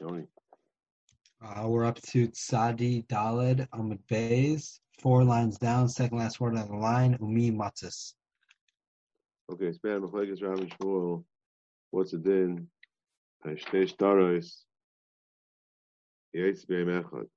Tony. 0.00 0.26
Uh, 1.42 1.68
we're 1.68 1.84
up 1.84 2.00
to 2.02 2.28
Tzadi 2.28 3.06
Daled 3.06 3.68
Amud 3.70 3.98
Beis, 4.10 4.80
four 5.00 5.24
lines 5.24 5.58
down, 5.58 5.88
second 5.88 6.18
last 6.18 6.40
word 6.40 6.56
on 6.56 6.68
the 6.68 6.76
line, 6.76 7.16
Umi 7.20 7.50
Matzis. 7.50 8.14
Okay, 9.50 9.72
span 9.72 10.02
Machlekes 10.02 10.42
Rav 10.42 10.58
and 10.58 10.70
Shmuel. 10.78 11.24
What's 11.90 12.12
it 12.12 12.24
then? 12.24 12.68
Hashtei 13.46 13.90
Shtaros. 13.90 14.64
Yates 16.34 16.64
Beim 16.64 16.88
Echad. 16.88 17.28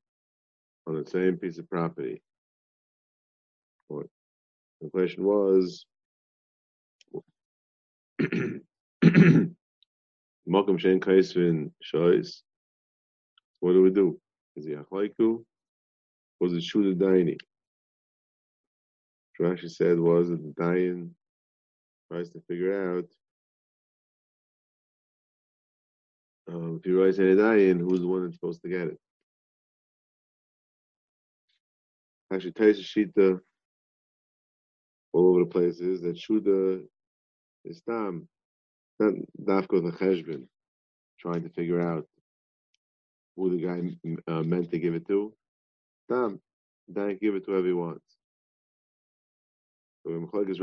On 0.87 0.95
the 1.01 1.09
same 1.09 1.37
piece 1.37 1.59
of 1.59 1.69
property. 1.69 2.21
What? 3.87 4.07
The 4.81 4.89
question 4.89 5.23
was. 5.23 5.85
Mokum 10.49 10.79
Shen 10.79 10.99
Kaisvin 10.99 11.71
Shois. 11.83 12.41
What 13.59 13.73
do 13.73 13.81
we 13.81 13.89
do? 13.89 14.19
Is 14.55 14.65
he 14.65 14.71
Achlaiku? 14.71 15.43
Was 16.39 16.53
it 16.53 16.63
Shuda 16.63 16.95
Daini? 16.95 17.37
Rashi 19.41 19.71
said 19.71 19.99
was 19.99 20.29
that 20.29 20.43
the 20.43 20.53
Dayan 20.61 21.11
tries 22.11 22.29
to 22.31 22.41
figure 22.47 22.97
out 22.97 23.05
um, 26.49 26.77
if 26.77 26.83
he 26.83 26.91
writes 26.91 27.19
any 27.19 27.35
Dayan, 27.35 27.79
who's 27.79 28.01
the 28.01 28.07
one 28.07 28.23
that's 28.23 28.35
supposed 28.35 28.61
to 28.63 28.69
get 28.69 28.87
it. 28.87 28.97
Actually, 32.33 32.51
Taisa 32.51 32.81
Shita 32.81 33.39
all 35.13 35.29
over 35.29 35.39
the 35.39 35.45
place 35.45 35.79
is 35.79 36.01
that 36.01 36.17
Shuda 36.17 36.83
is 37.65 37.81
Tam, 37.89 38.27
not 38.99 39.13
Dafko 39.41 39.81
the 39.83 39.97
Cheshbin, 39.97 40.45
trying 41.19 41.43
to 41.43 41.49
figure 41.49 41.81
out 41.81 42.05
who 43.39 43.57
the 43.57 43.65
guy 43.65 44.33
uh, 44.33 44.43
meant 44.43 44.69
to 44.71 44.79
give 44.79 44.93
it 44.93 45.07
to. 45.07 45.33
Tam, 46.11 46.39
then 46.87 47.17
give 47.21 47.35
it 47.35 47.45
to 47.45 47.51
whoever 47.51 47.67
he 47.67 47.73
wants. 47.73 48.05
So 50.05 50.11
Mechalek 50.11 50.49
is 50.49 50.59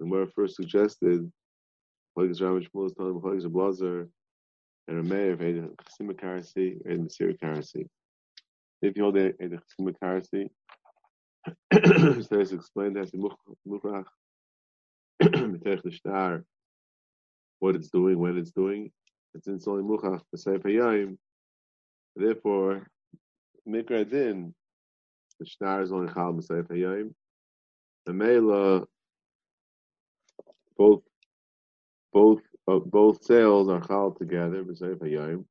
and 0.00 0.10
where 0.10 0.26
first 0.26 0.56
suggested, 0.56 1.30
Mechalek 2.16 2.30
is 2.30 2.40
Rav 2.40 2.62
Shmuel 2.62 2.86
is 2.86 2.94
telling 2.94 3.14
Mechalek 3.14 3.38
is 3.38 3.44
a 3.44 3.48
blazer 3.48 4.08
and 4.88 4.98
a 4.98 5.02
mayor 5.02 5.32
of 5.32 5.42
Eda 5.42 5.68
Chasima 5.82 6.12
Karasi 6.12 6.78
and 6.84 7.08
Masir 7.08 7.38
Karasi. 7.38 7.86
If 8.82 8.96
you 8.96 9.02
hold 9.02 9.16
Eda 9.16 9.60
Chasima 9.80 9.94
Karasi, 10.02 10.48
so 12.26 12.40
it's 12.40 12.52
explained 12.52 12.96
that 12.96 13.10
the 13.12 14.04
Metech 15.22 15.82
the 15.82 15.90
Shtar, 15.90 16.44
what 17.58 17.76
it's 17.76 17.90
doing, 17.90 18.18
when 18.18 18.38
it's 18.38 18.52
doing, 18.52 18.90
it's 19.34 19.46
in 19.46 19.60
Soli 19.60 19.82
Muchach, 19.82 20.20
the 20.32 20.38
HaYayim. 20.38 21.16
Therefore, 22.16 22.86
Mikra 23.68 24.08
Din, 24.08 24.54
the 25.38 25.46
Shtar 25.46 25.82
is 25.82 25.92
only 25.92 26.12
Chal 26.12 26.34
Seif 26.34 26.68
HaYayim. 26.68 27.14
The 28.06 28.12
Mela, 28.12 28.84
both, 30.76 31.02
both, 32.12 32.40
uh, 32.68 32.78
both 32.80 33.24
sales 33.24 33.68
are 33.68 33.80
Chal 33.86 34.12
together, 34.18 34.64
Seif 34.64 34.96
HaYayim. 34.96 35.44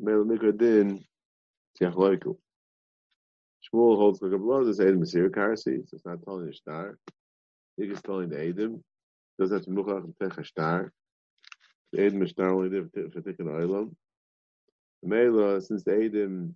Mela 0.00 0.24
Mikra 0.24 0.56
Din, 0.56 1.04
Tiach 1.80 1.94
Loiku. 1.94 2.36
Shmuel 3.64 3.96
holds 3.96 4.22
a 4.22 4.28
blood 4.28 4.68
is 4.68 4.80
Edom 4.80 5.00
Masir 5.02 5.28
Karasi, 5.30 5.88
so 5.88 5.94
it's 5.94 6.06
not 6.06 6.22
telling 6.24 6.46
the 6.46 6.52
Shtar. 6.52 6.98
He 7.76 7.84
is 7.84 8.00
telling 8.02 8.28
the 8.28 8.40
Edom. 8.40 8.82
Doesn't 9.38 9.56
have 9.56 9.64
to 9.64 9.70
Muchach 9.70 10.04
and 10.04 10.14
Tech 10.20 10.44
Shtar. 10.44 10.92
The 11.96 12.02
Edom 12.02 12.26
Shtar 12.26 12.50
only 12.50 12.68
did 12.68 12.92
for 12.92 13.22
taking. 13.22 13.46
The 13.46 13.90
Mela, 15.02 15.60
since 15.62 15.82
the 15.82 15.94
Edom 15.94 16.54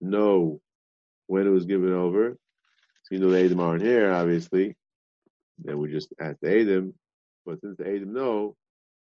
know 0.00 0.60
when 1.28 1.46
it 1.46 1.50
was 1.50 1.64
given 1.64 1.92
over, 1.92 2.36
so 3.04 3.14
you 3.14 3.20
know 3.20 3.30
the 3.30 3.38
Edom 3.38 3.60
aren't 3.60 3.84
here, 3.84 4.10
obviously, 4.10 4.76
then 5.60 5.78
we 5.78 5.92
just 5.92 6.12
ask 6.20 6.40
the 6.40 6.50
Edom. 6.50 6.94
But 7.46 7.60
since 7.60 7.76
the 7.76 7.86
Edom 7.86 8.12
know, 8.12 8.56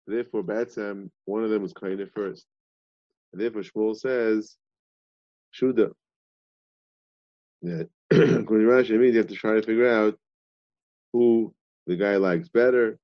therefore 0.08 0.42
Batsam, 0.42 1.12
one 1.26 1.44
of 1.44 1.50
them 1.50 1.62
was 1.62 1.72
kind 1.72 2.00
of 2.00 2.10
first. 2.10 2.44
And 3.32 3.40
therefore 3.40 3.62
Shmuel 3.62 3.96
says, 3.96 4.56
Shuda. 5.54 5.92
That 7.62 7.88
according 8.10 8.66
to 8.66 8.72
Rashi, 8.72 8.90
it 8.90 8.98
means 8.98 9.14
you 9.14 9.18
have 9.18 9.28
to 9.28 9.36
try 9.36 9.54
to 9.54 9.62
figure 9.62 9.88
out 9.88 10.18
who 11.12 11.54
the 11.86 11.94
guy 11.94 12.16
likes 12.16 12.48
better. 12.48 12.98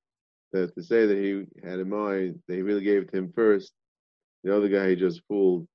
That's 0.54 0.72
to 0.74 0.84
say 0.84 1.04
that 1.06 1.18
he 1.18 1.46
had 1.68 1.80
in 1.80 1.88
mind 1.88 2.38
that 2.46 2.54
he 2.54 2.62
really 2.62 2.84
gave 2.84 3.02
it 3.02 3.10
to 3.10 3.16
him 3.18 3.32
first. 3.34 3.72
The 4.44 4.56
other 4.56 4.68
guy 4.68 4.90
he 4.90 4.94
just 4.94 5.20
fooled 5.26 5.66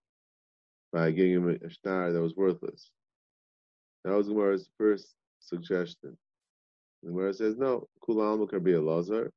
by 0.93 1.11
giving 1.11 1.33
him 1.33 1.49
a 1.49 1.69
star 1.69 2.13
that 2.13 2.21
was 2.21 2.37
worthless. 2.37 2.89
That 4.05 4.13
was 4.13 4.27
Gemara's 4.27 4.69
first 4.77 5.15
suggestion. 5.41 6.17
Gemara 7.05 7.33
says, 7.33 7.57
no, 7.57 7.89
Kul 8.05 8.21
Alma 8.21 8.47
could 8.47 8.63
be 8.63 8.71
a 8.71 8.81
Lazar. 8.81 9.33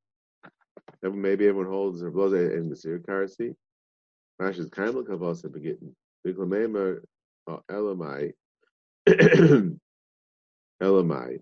Maybe 1.02 1.48
everyone 1.48 1.66
holds 1.66 2.02
a 2.02 2.08
Lazar 2.08 2.56
in 2.56 2.68
the 2.68 2.76
Masir 2.76 3.00
Karsi. 3.00 3.56
Rashi's 4.40 4.70
Kaimel 4.70 5.04
Kavasa 5.04 5.50
Begitten. 5.52 5.92
Biklamema 6.24 7.00
Elamai. 7.68 8.32
Elamai. 10.80 11.38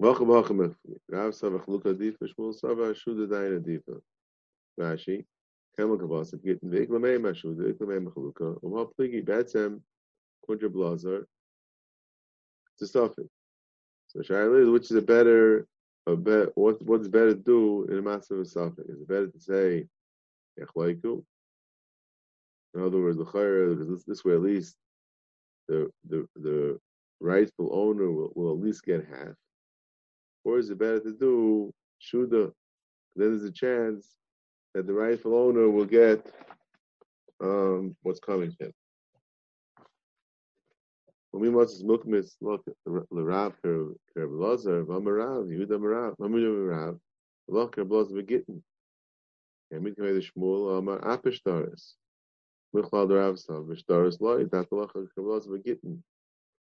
Welcome, 0.00 0.28
welcome. 0.28 0.76
Rav 1.08 1.32
Savach 1.32 1.66
Luka 1.66 1.92
Difa, 1.92 2.22
Shmuel 2.22 2.54
Sava, 2.54 2.94
Shuda 2.94 3.28
Daina 3.28 3.58
Difa. 3.58 4.00
Rashi, 4.78 5.24
Kamal 5.76 5.98
Kavasa, 5.98 6.40
Gittin, 6.40 6.70
Viklamei 6.70 7.18
Mashuda, 7.18 7.72
Viklamei 7.72 8.06
Machaluka, 8.06 8.60
Umha 8.62 8.88
Pligi, 8.96 9.24
Batsem, 9.24 9.80
Kundra 10.48 10.68
Blazar. 10.68 11.24
It's 12.74 12.82
a 12.82 12.86
suffix. 12.86 13.28
So 14.06 14.20
Shaila, 14.20 14.72
which 14.72 14.84
is 14.84 14.92
a 14.92 15.02
better, 15.02 15.66
a 16.06 16.14
bet, 16.14 16.50
what, 16.54 16.80
what's 16.82 17.08
better 17.08 17.34
to 17.34 17.40
do 17.40 17.88
in 17.90 17.98
a 17.98 18.02
massive 18.02 18.46
suffix? 18.46 18.88
Is 18.88 19.00
it 19.00 19.08
better 19.08 19.26
to 19.26 19.40
say, 19.40 19.84
Echlaiku? 20.60 21.24
In 22.76 22.82
other 22.82 23.00
words, 23.00 23.18
the 23.18 23.24
Chayr, 23.24 23.76
because 23.76 23.88
this, 23.88 24.04
this 24.04 24.24
way 24.24 24.34
at 24.34 24.42
least, 24.42 24.76
the, 25.66 25.90
the, 26.08 26.24
the 26.36 26.78
rightful 27.18 27.70
owner 27.72 28.08
will, 28.12 28.30
will 28.36 28.52
at 28.52 28.60
least 28.60 28.84
get 28.84 29.04
half. 29.04 29.34
Or 30.48 30.58
is 30.58 30.70
it 30.70 30.78
better 30.78 31.00
to 31.00 31.12
do 31.12 31.74
Shuda? 32.00 32.50
Then 33.14 33.28
there's 33.28 33.44
a 33.44 33.52
chance 33.52 34.16
that 34.72 34.86
the 34.86 34.94
rightful 34.94 35.34
owner 35.34 35.68
will 35.68 35.84
get 35.84 36.26
um, 37.38 37.94
what's 38.00 38.18
coming 38.18 38.50
to 38.52 38.64
him. 38.64 38.72
When 41.32 41.42
we 41.42 41.50
must 41.50 41.84
look 41.84 42.06
kerbelazer 42.06 42.32
v'amarav 44.86 45.48
Yehuda 45.52 45.78
marav 45.78 46.16
marav 46.16 46.98
v'loch 47.50 47.74
kerbelazer 47.74 48.12
v'gittin. 48.12 48.62
And 49.70 49.84
we 49.84 49.94
can 49.94 50.04
make 50.04 50.14
the 50.14 50.22
Shmuel 50.30 50.78
amar 50.78 50.98
apishtaris. 51.00 51.92
Rav 52.72 52.90
loch 52.90 54.94
kerbelazer 54.94 55.18
v'gittin. 55.18 56.02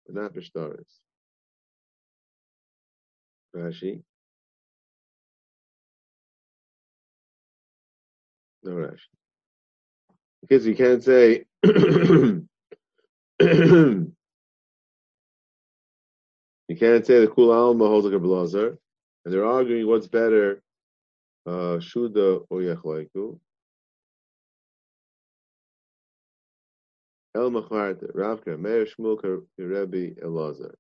Not 0.10 0.34
apishtaris. 0.34 1.00
Rashi. 3.56 4.02
No 8.64 8.72
Rashi. 8.72 9.08
Because 10.42 10.66
you 10.66 10.76
can't 10.76 11.04
say 11.04 11.46
you 11.64 12.48
can't 16.78 17.06
say 17.06 17.20
the 17.20 17.32
Kul 17.34 17.52
Alma 17.52 17.88
holds 17.88 18.06
like 18.06 18.16
a 18.16 18.20
blazer, 18.20 18.78
and 19.26 19.34
they're 19.34 19.46
arguing 19.46 19.88
what's 19.88 20.08
better, 20.08 20.62
uh, 21.46 21.80
Shuda 21.80 22.46
or 22.50 22.60
Yechlaiku. 22.60 23.40
El 27.36 27.52
Macharta, 27.52 28.12
Ravka, 28.16 28.60
Meir 28.60 28.86
Shmulka, 28.86 29.42
Rebbe 29.58 30.16
Elazar. 30.22 30.74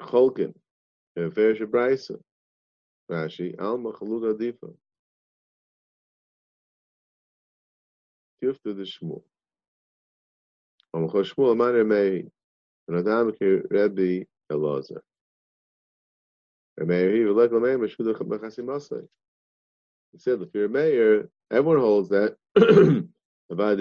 Cholkin, 0.00 0.54
Efer 1.16 1.54
Shebraisa. 1.54 2.18
Rashi, 3.10 3.58
Alma 3.58 3.92
Chaluga 3.92 4.34
Difa. 4.34 4.72
Kiftu 8.42 8.76
the 8.76 8.84
Shmuel. 8.84 9.22
Amachol 10.94 11.24
Shmuel 11.24 11.52
Amar 11.52 11.72
Meiri. 11.72 12.30
And 12.86 12.98
Adam 12.98 13.32
Ki 13.32 13.60
Rebbe 13.70 14.26
Elazar. 14.52 15.00
Meiri, 16.78 17.24
Velek 17.24 17.50
Lamei 17.50 17.76
Meshuda 17.78 18.14
Chabachasim 18.14 18.66
Asay. 18.66 19.06
He 20.12 20.18
said, 20.18 20.40
if 20.40 20.48
you're 20.54 20.66
a 20.66 20.68
mayor, 20.68 21.28
everyone 21.50 21.80
holds 21.80 22.08
that. 22.10 22.36
Now 23.50 23.74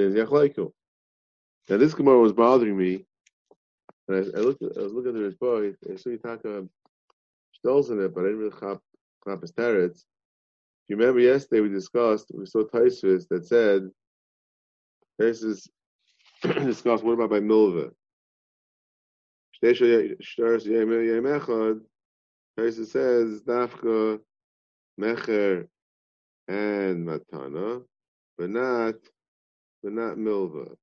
this 1.77 1.93
Gemara 1.93 2.19
was 2.19 2.33
bothering 2.33 2.77
me. 2.77 3.05
And 4.07 4.17
I, 4.17 4.37
I 4.37 4.41
looked 4.41 4.63
at, 4.63 4.77
I 4.77 4.83
was 4.83 4.93
looking 4.93 5.09
at 5.09 5.15
the 5.15 5.21
Rizbah, 5.29 5.75
I 5.91 5.95
saw 5.97 6.09
you 6.09 6.17
talk 6.17 6.43
about 6.45 6.69
stills 7.53 7.89
in 7.89 8.01
it, 8.01 8.13
but 8.13 8.21
I 8.21 8.27
didn't 8.27 8.39
really 8.39 8.59
chop, 8.59 8.81
chop 9.27 9.41
his 9.41 9.51
teretz. 9.51 9.97
If 9.99 10.91
you 10.91 10.95
remember 10.95 11.19
yesterday 11.19 11.61
we 11.61 11.69
discussed, 11.69 12.31
we 12.33 12.45
saw 12.45 12.63
Taisvis 12.63 13.27
that 13.29 13.45
said, 13.45 13.89
this 15.19 15.43
is 15.43 15.67
discussed, 16.43 17.03
what 17.03 17.13
about 17.13 17.31
by 17.31 17.39
Milva? 17.39 17.91
Taisvis 22.57 22.87
says, 22.87 23.41
Dafka, 23.41 24.19
Mecher, 24.99 25.67
and 26.47 27.07
Matana, 27.07 27.83
but 28.37 28.49
not, 28.49 28.95
but 29.87 29.93
not 29.93 30.17
Milva. 30.17 30.75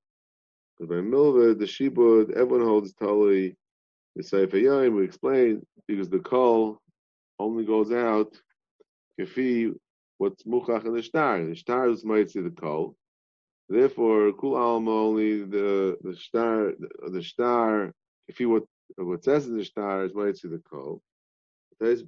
Because 0.78 0.88
by 0.88 1.02
Milva, 1.02 1.58
the 1.58 1.66
Shibud, 1.66 2.30
everyone 2.32 2.66
holds 2.66 2.94
Tali, 2.94 3.54
the 4.16 4.22
Sefer 4.22 4.56
Yain, 4.56 4.96
we 4.96 5.04
explained, 5.04 5.66
because 5.86 6.08
the 6.08 6.20
call 6.20 6.80
only 7.38 7.66
goes 7.66 7.92
out, 7.92 8.34
Kafi, 9.20 9.74
what's 10.16 10.44
Muchach 10.44 10.86
in 10.86 10.94
the 10.94 11.02
Shtar. 11.02 11.44
The 11.44 11.54
Shtar 11.54 11.90
is 11.90 12.02
might 12.02 12.30
see 12.30 12.40
the 12.40 12.48
call. 12.48 12.96
Therefore, 13.68 14.32
Kul 14.32 14.56
Alma 14.56 14.90
only 14.90 15.44
the 15.44 15.98
the 16.02 16.16
Shtar, 16.16 16.72
the, 16.78 17.10
the 17.10 17.22
Shtar, 17.22 17.92
he 18.34 18.46
what 18.46 18.62
what 18.96 19.22
says 19.22 19.46
in 19.46 19.58
the 19.58 19.64
Shtar 19.64 20.04
is 20.04 20.14
might 20.14 20.38
see 20.38 20.48
the 20.48 20.62
Kol. 20.70 21.02
Tais 21.78 22.02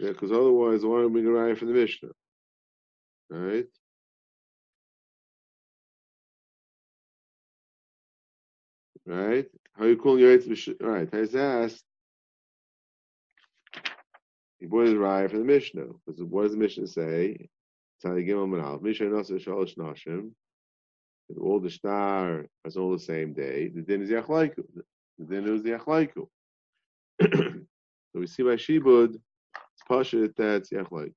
Yeah, 0.00 0.12
because 0.12 0.32
otherwise, 0.32 0.82
why 0.82 1.02
don't 1.02 1.12
we 1.12 1.20
get 1.20 1.28
right 1.28 1.58
from 1.58 1.68
the 1.68 1.74
Mishnah? 1.74 2.08
Right? 3.28 3.66
Right? 9.06 9.44
How 9.74 9.84
you 9.84 9.98
call 9.98 10.18
your 10.18 10.38
right? 10.80 11.12
Has 11.12 11.34
asked. 11.34 11.84
He 14.58 14.64
brought 14.64 14.86
his 14.86 14.94
raya 14.94 15.30
for 15.30 15.36
the 15.36 15.44
Mishnah. 15.44 15.88
Because 16.06 16.22
what 16.22 16.44
does 16.44 16.52
the 16.52 16.58
Mishnah 16.58 16.86
say? 16.86 17.50
Mishnah. 18.02 19.12
All 21.38 21.60
the 21.60 21.70
star 21.70 22.46
is 22.64 22.76
all 22.78 22.92
the 22.92 22.98
same 22.98 23.34
day. 23.34 23.68
The 23.68 23.82
din 23.82 24.00
is 24.00 24.08
Yachlaiku. 24.08 24.64
The 25.18 25.24
din 25.26 25.54
is 25.54 25.62
Yachlaiku. 25.62 26.26
so 27.22 27.60
we 28.14 28.26
see 28.26 28.42
by 28.42 28.56
Shibud, 28.56 29.20
Pasha 29.90 30.30
that's 30.36 30.70
Yachlaiku. 30.70 31.12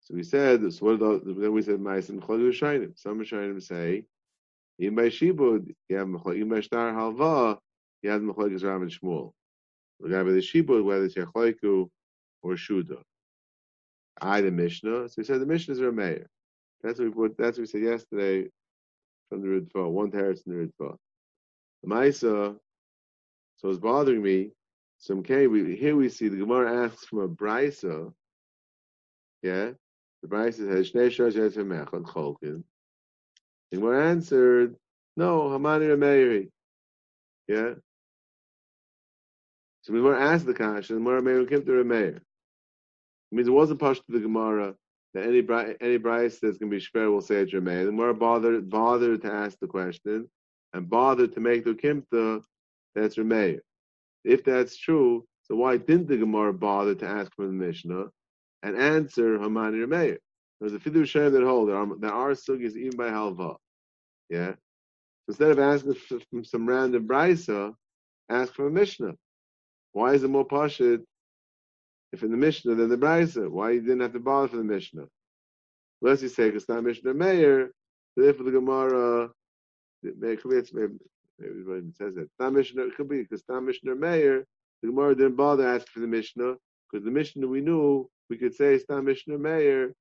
So 0.00 0.14
we 0.14 0.22
said, 0.22 0.72
so 0.72 0.86
what 0.86 0.98
the, 0.98 1.34
then 1.34 1.52
we 1.52 1.60
said, 1.60 1.78
Ma'asim 1.78 2.20
Chol 2.20 2.40
Yishayim. 2.40 2.98
Some 2.98 3.20
Yishayim 3.20 3.62
say, 3.62 4.04
in 4.78 4.94
by 4.94 5.08
Shibud, 5.10 5.74
you 5.90 5.96
have 5.96 6.08
Mechlag, 6.08 6.40
in 6.40 6.48
by 6.48 6.60
Shtar 6.60 6.94
Halva, 6.94 7.58
you 8.02 8.08
have 8.08 8.22
Mechlag 8.22 8.54
is 8.54 8.64
Ram 8.64 8.80
and 8.80 8.90
Shmuel. 8.90 9.32
The 10.00 10.08
guy 10.08 10.22
by 10.22 10.30
the 10.30 10.38
Shibud, 10.38 10.82
whether 10.82 11.04
it's 11.04 11.16
Yachlaiku 11.16 11.90
or 12.42 12.54
Shuda. 12.54 13.02
I, 14.22 14.40
the 14.40 14.50
Mishnah. 14.50 15.10
So 15.10 15.14
we 15.18 15.24
said 15.24 15.40
the 15.40 15.46
Mishnah 15.46 15.74
is 15.74 15.80
Rameir. 15.80 16.24
That's 16.82 16.98
what 16.98 17.08
we 17.08 17.14
put, 17.14 17.36
that's 17.36 17.58
what 17.58 17.64
we 17.64 17.66
said 17.66 17.82
yesterday 17.82 18.48
from 19.28 19.42
the 19.42 19.48
Ritva, 19.48 19.90
one 19.90 20.10
teretz 20.10 20.46
in 20.46 20.54
the 20.54 20.66
Ritva. 20.66 20.96
The 21.82 21.88
Maisa, 21.90 22.56
so 23.58 23.68
it's 23.68 23.78
bothering 23.78 24.22
me. 24.22 24.52
So 24.98 25.18
okay, 25.18 25.46
we, 25.46 25.76
here 25.76 25.96
we 25.96 26.08
see 26.08 26.28
the 26.28 26.36
Gemara 26.36 26.86
asks 26.86 27.06
from 27.06 27.20
a 27.20 27.28
Brisa, 27.28 28.12
yeah, 29.42 29.70
the 30.22 30.28
Brisa 30.28 30.54
says, 30.54 30.90
Shnei 30.90 31.08
Shosh 31.08 31.34
Echad 31.34 32.02
Cholkin. 32.02 32.64
The 33.70 33.76
Gemara 33.76 34.10
answered, 34.10 34.76
no, 35.16 35.42
Hamani 35.42 35.88
Rameiri. 35.88 36.48
Yeah. 37.46 37.74
So 39.82 39.92
we 39.92 40.00
Gemara 40.00 40.20
asked 40.20 40.46
the 40.46 40.54
Kasha, 40.54 40.94
the 40.94 40.98
Gemara 40.98 41.22
Meir 41.22 41.46
came 41.46 41.64
to 41.64 41.70
Rameir. 41.70 42.16
It 42.16 42.22
means 43.32 43.48
it 43.48 43.52
wasn't 43.52 43.80
pushed 43.80 44.04
to 44.06 44.12
the 44.12 44.20
Gemara 44.20 44.74
that 45.14 45.24
any 45.24 45.46
any 45.80 45.96
Bryce 45.96 46.38
that's 46.40 46.58
going 46.58 46.70
to 46.70 46.76
be 46.76 46.82
shver 46.82 47.10
will 47.10 47.20
say 47.20 47.36
it's 47.36 47.52
Rameir. 47.52 47.84
The 47.84 47.90
Gemara 47.90 48.14
bothered 48.14 48.68
bothered 48.68 49.22
to 49.22 49.32
ask 49.32 49.58
the 49.60 49.66
question 49.66 50.28
and 50.72 50.90
bothered 50.90 51.34
to 51.34 51.40
make 51.40 51.64
the 51.64 51.74
Kimta 51.74 52.42
that's 52.94 53.16
Rameir. 53.16 53.60
If 54.28 54.44
that's 54.44 54.76
true, 54.76 55.24
so 55.44 55.56
why 55.56 55.78
didn't 55.78 56.08
the 56.08 56.18
Gemara 56.18 56.52
bother 56.52 56.94
to 56.96 57.06
ask 57.06 57.34
from 57.34 57.46
the 57.46 57.66
Mishnah 57.66 58.08
and 58.62 58.76
answer 58.76 59.38
Hamani 59.38 59.86
Rameir? 59.86 60.18
There's 60.60 60.74
a 60.74 60.78
fidu 60.78 61.06
shem 61.06 61.32
that 61.32 61.42
hold 61.42 61.70
there 61.70 61.76
are, 61.76 61.86
there 61.98 62.12
are 62.12 62.32
sugis 62.32 62.76
even 62.76 62.98
by 62.98 63.08
halva. 63.08 63.56
Yeah. 64.28 64.52
Instead 65.28 65.52
of 65.52 65.58
asking 65.58 65.94
from 66.30 66.44
some 66.44 66.68
random 66.68 67.08
brisa, 67.08 67.72
ask 68.28 68.52
from 68.52 68.66
a 68.66 68.70
Mishnah. 68.70 69.14
Why 69.92 70.12
is 70.12 70.22
it 70.22 70.28
more 70.28 70.46
pashit 70.46 71.00
if 72.12 72.22
in 72.22 72.30
the 72.30 72.36
Mishnah 72.36 72.74
than 72.74 72.90
the 72.90 72.98
brisa? 72.98 73.48
Why 73.48 73.70
you 73.70 73.80
didn't 73.80 74.00
have 74.00 74.12
to 74.12 74.20
bother 74.20 74.48
for 74.48 74.56
the 74.58 74.62
Mishnah? 74.62 75.06
Unless 76.02 76.20
you 76.20 76.28
say 76.28 76.48
it's 76.48 76.68
not 76.68 76.84
Mishnah 76.84 77.14
Meir, 77.14 77.70
therefore 78.14 78.44
the 78.44 78.52
Gemara 78.52 79.30
maybe 80.02 80.38
maybe 80.74 80.98
it 81.38 81.96
says 81.96 82.14
that. 82.14 82.28
Not 82.38 82.52
Mishnah 82.54 82.84
it 82.86 82.96
could 82.96 83.08
be 83.08 83.22
because 83.22 83.44
not 83.48 83.62
Mishnah 83.62 83.94
Meir, 83.94 84.44
the 84.82 84.88
Gemara 84.88 85.14
didn't 85.14 85.36
bother 85.36 85.66
asking 85.66 85.88
for 85.92 86.00
the 86.00 86.06
Mishnah 86.06 86.56
because 86.90 87.04
the 87.04 87.10
Mishnah 87.10 87.46
we 87.46 87.60
knew 87.60 88.08
we 88.30 88.36
could 88.36 88.54
say 88.54 88.74
it's 88.74 88.88
not 88.88 89.04
Mishnah 89.04 89.38
Meir 89.38 89.94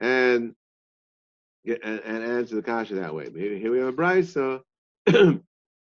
and 0.00 0.54
and, 1.66 2.00
and 2.00 2.24
answer 2.24 2.56
the 2.56 2.62
kasha 2.62 2.94
that 2.96 3.14
way. 3.14 3.30
Here 3.34 3.72
we 3.72 3.78
have 3.78 3.88
a 3.88 3.92
brisa. 3.92 4.60
you 5.08 5.42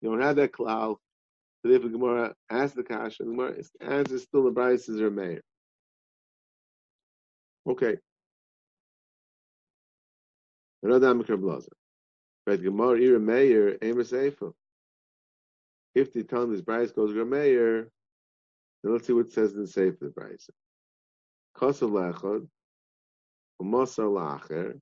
don't 0.03 0.21
have 0.21 0.37
that 0.37 0.53
cloud. 0.53 0.97
So 1.62 1.73
if 1.73 1.82
the 1.82 1.88
Gemara 1.88 2.35
asks 2.50 2.76
the 2.76 2.85
kasha, 2.85 3.25
the 3.25 3.31
Gemara 3.31 3.56
answer 3.81 4.19
still 4.19 4.44
the 4.44 4.53
brisa 4.53 5.00
or 5.00 5.11
mayor. 5.11 5.43
Okay. 7.69 7.97
Another 10.82 11.15
Amikar 11.15 11.41
Blazer. 11.41 11.73
But 12.47 12.62
Gemara 12.62 13.00
Ira 13.00 13.21
Meir 13.21 13.79
Amos 13.82 14.12
Eifa. 14.12 14.53
If 15.94 16.12
the 16.12 16.25
time 16.25 16.50
this 16.50 16.61
brisa 16.61 16.94
goes 16.94 17.14
Meir, 17.14 17.88
then 18.82 18.93
let's 18.93 19.06
see 19.06 19.12
what 19.12 19.26
it 19.26 19.32
says 19.32 19.55
in 19.55 19.61
the 19.61 19.67
Sefer 19.67 19.96
the 20.00 20.08
brisa. 20.08 20.50
Kosav 21.56 21.91
lechad, 21.91 22.49
u'mosar 23.62 24.12
lacher, 24.12 24.81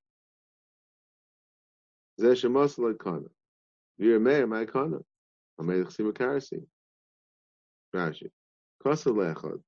zeh 2.19 2.33
shemosar 2.33 2.95
lekana. 2.95 3.29
Ira 4.01 4.19
Meir 4.19 4.47
my 4.47 4.65
kana. 4.65 5.01
Amelech 5.61 5.95
simakarsi. 5.95 6.65
Rashi. 7.95 8.31
Kosav 8.83 9.15
lechad. 9.15 9.61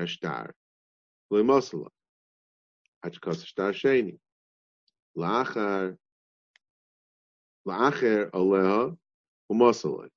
Hashtar. 0.00 0.52
V'lemosala. 1.30 1.88
Hach 3.04 3.20
kosav 3.20 3.44
shtar 3.44 3.72
sheni. 3.72 4.18
Lachar. 5.18 5.98
Lacher 7.66 8.30
aleha. 8.30 8.96
U'mosala. 9.50 10.08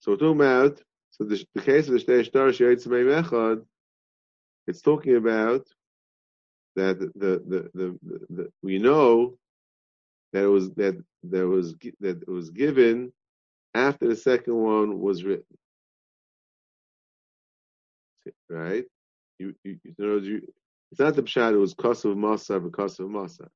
So 0.00 0.12
we're 0.12 0.16
talking 0.18 0.40
about 0.40 0.80
so 1.10 1.24
the, 1.24 1.44
the 1.54 1.62
case 1.62 1.88
of 1.88 1.94
the 1.94 2.00
Shtei 2.00 2.24
Shtar 2.24 2.48
Sheyitzmei 2.48 3.22
Mechad, 3.22 3.64
it's 4.66 4.82
talking 4.82 5.16
about 5.16 5.66
that 6.76 6.98
the 6.98 7.10
the, 7.14 7.70
the 7.74 7.98
the, 8.02 8.26
the, 8.28 8.52
we 8.62 8.78
know 8.78 9.38
that 10.32 10.44
it 10.44 10.48
was 10.48 10.70
that 10.72 11.02
there 11.22 11.48
was 11.48 11.74
that 12.00 12.22
it 12.22 12.28
was 12.28 12.50
given 12.50 13.12
after 13.74 14.08
the 14.08 14.16
second 14.16 14.54
one 14.54 15.00
was 15.00 15.24
written. 15.24 15.44
Right? 18.50 18.84
You 19.38 19.54
you, 19.64 19.78
you 19.82 19.94
know 19.98 20.16
you 20.18 20.42
it's 20.92 21.00
not 21.00 21.16
the 21.16 21.22
pshat, 21.22 21.52
it 21.52 21.56
was 21.56 21.74
Kosav 21.74 22.14
Masa 22.14 22.62
or 22.64 22.70
Kosav 22.70 23.08
Masa. 23.08 23.48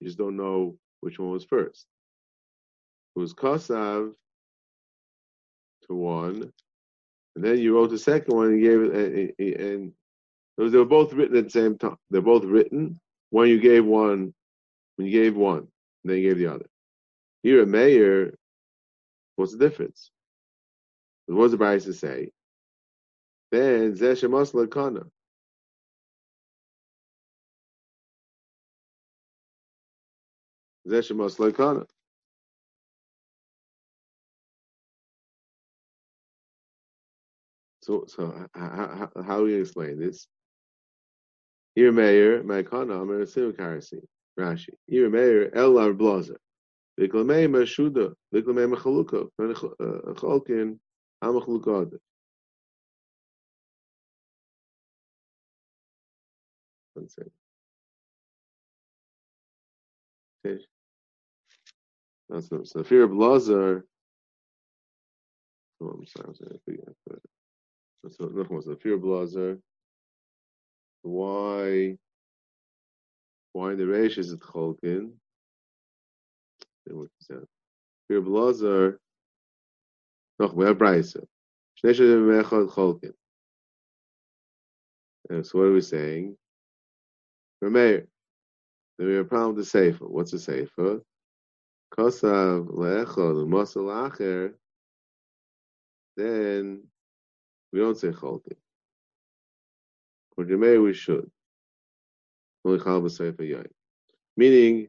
You 0.00 0.06
just 0.06 0.18
don't 0.18 0.36
know 0.36 0.76
which 1.00 1.18
one 1.18 1.30
was 1.30 1.44
first. 1.44 1.86
Was 3.16 3.34
Kosav 3.34 4.12
to 5.86 5.94
one, 5.94 6.52
and 7.36 7.44
then 7.44 7.58
you 7.58 7.74
wrote 7.74 7.90
the 7.90 7.98
second 7.98 8.34
one 8.34 8.48
and 8.48 8.62
gave 8.62 8.80
it, 8.82 9.34
and, 9.38 9.60
and 9.60 9.92
those 10.56 10.72
they 10.72 10.78
were 10.78 10.84
both 10.84 11.12
written 11.12 11.36
at 11.36 11.44
the 11.44 11.50
same 11.50 11.78
time. 11.78 11.96
They're 12.10 12.22
both 12.22 12.44
written. 12.44 13.00
One 13.30 13.48
you 13.48 13.60
gave 13.60 13.84
one, 13.84 14.34
when 14.96 15.08
you 15.08 15.12
gave 15.12 15.36
one, 15.36 15.58
and 15.58 15.68
then 16.04 16.18
you 16.18 16.28
gave 16.28 16.38
the 16.38 16.48
other. 16.54 16.66
Here 17.42 17.62
a 17.62 17.66
mayor, 17.66 18.34
what's 19.36 19.52
the 19.52 19.58
difference? 19.58 20.10
What 21.26 21.44
does 21.44 21.52
the 21.52 21.58
Bryce 21.58 21.84
to 21.84 21.92
say? 21.94 22.30
Then 23.52 23.94
Zeshemas 23.94 24.52
Lakana. 24.52 25.08
Zeshemas 30.88 31.38
Lakana. 31.38 31.86
So, 37.84 38.04
so 38.06 38.48
how, 38.54 39.10
how, 39.14 39.22
how 39.22 39.38
do 39.40 39.44
we 39.44 39.60
explain 39.60 40.00
this? 40.00 40.26
Here, 41.74 41.92
Mayor, 41.92 42.42
Maikana, 42.42 43.22
assume 43.22 43.52
currency. 43.52 44.00
Rashi. 44.40 44.70
Ira 44.90 45.10
Meir 45.10 45.50
El 45.54 45.76
Ar 45.76 45.92
Blazer. 45.92 46.38
Viklamei 46.98 47.46
Mashuda. 47.46 48.14
Viklamei 48.34 48.74
Machaluka. 48.74 49.28
Cholkin 50.16 50.78
uh, 51.22 51.26
Hamachlukad. 51.26 51.92
One 56.94 57.08
second. 57.10 57.32
Okay. 60.46 60.64
That's 62.30 62.48
so. 62.48 62.82
Fear 62.82 63.04
of 63.04 63.12
Lazar. 63.12 63.84
Oh, 65.82 65.88
I'm 65.88 66.06
sorry. 66.06 66.28
I'm 66.30 66.34
sorry. 66.34 67.20
Fear 68.10 68.94
of 68.94 69.04
Lazar. 69.04 69.58
Why? 71.02 71.96
Why 73.52 73.74
the 73.74 73.84
Reish 73.84 74.18
is 74.18 74.32
it 74.32 74.40
Cholkin? 74.40 75.12
Fear 76.86 78.18
of 78.18 78.26
Lazar. 78.26 78.98
No, 80.38 80.46
we 80.48 80.64
have 80.66 80.76
Brisa. 80.76 81.24
Shnei 81.82 81.94
Shadim 81.94 82.26
Mechad 82.42 82.68
Cholkin. 82.70 83.14
So 85.44 85.58
what 85.58 85.68
are 85.68 85.72
we 85.72 85.80
saying? 85.80 86.36
Rameir. 87.62 88.06
Then 88.98 89.06
we 89.08 89.14
have 89.14 89.26
a 89.26 89.28
problem 89.28 89.56
with 89.56 89.64
the 89.64 89.70
Sefer. 89.70 90.06
What's 90.06 90.32
the 90.32 90.38
Sefer? 90.38 91.00
Kosav 91.96 92.66
le'echol 92.68 93.36
u'mosel 93.46 93.88
acher. 94.10 94.54
Then 96.16 96.88
we 97.74 97.80
don't 97.80 97.98
say 97.98 98.08
cholkin. 98.10 98.56
For 100.36 100.44
Rameir 100.44 100.80
we 100.80 100.94
should. 100.94 101.28
Only 102.64 102.78
chal 102.78 103.02
yain. 103.02 103.66
Meaning, 104.36 104.88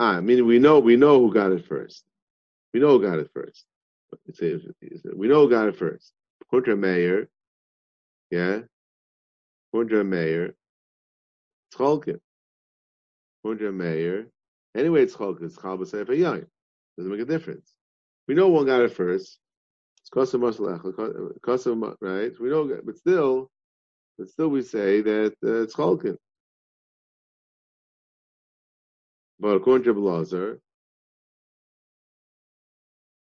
ah, 0.00 0.22
meaning 0.22 0.46
we 0.46 0.58
know 0.58 0.78
we 0.78 0.96
know 0.96 1.20
who 1.20 1.34
got 1.34 1.52
it 1.52 1.66
first. 1.66 2.02
We 2.72 2.80
know 2.80 2.98
who 2.98 3.02
got 3.02 3.18
it 3.18 3.30
first. 3.34 3.66
We 4.38 5.28
know 5.28 5.42
who 5.42 5.50
got 5.50 5.68
it 5.68 5.76
first. 5.76 6.12
Contra 6.50 6.76
Meir, 6.76 7.28
yeah, 8.30 8.60
Contra 9.74 10.02
Meir, 10.02 10.54
Tzcholkin. 11.74 12.20
Contra 13.44 13.70
Meir. 13.70 14.28
Anyway, 14.74 15.02
it's 15.02 15.14
Cholkin. 15.14 15.44
It's 15.44 15.60
Chal 15.60 15.76
B'Sefer 15.76 16.16
Yain. 16.16 16.46
Doesn't 16.96 17.12
make 17.12 17.20
a 17.20 17.26
difference. 17.26 17.74
We 18.26 18.34
know 18.34 18.48
one 18.48 18.64
got 18.64 18.80
it 18.80 18.94
first. 18.94 19.38
It's 20.08 20.14
Kosa 20.14 20.38
Masalech. 20.38 21.40
Kosa, 21.42 21.96
right? 22.00 22.32
We 22.40 22.48
know, 22.48 22.80
but 22.82 22.96
still, 22.96 23.50
but 24.18 24.30
still 24.30 24.48
we 24.48 24.62
say 24.62 25.02
that 25.02 25.34
uh, 25.44 25.62
it's 25.62 25.74
Cholkin. 25.74 26.16
But 29.38 29.56
according 29.56 29.84
to 29.84 29.94
Blazer, 29.94 30.60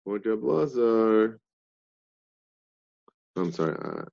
according 0.05 0.31
to 0.31 0.37
Blazer, 0.37 1.39
I'm 3.35 3.51
sorry. 3.51 3.73
Uh, 3.73 4.03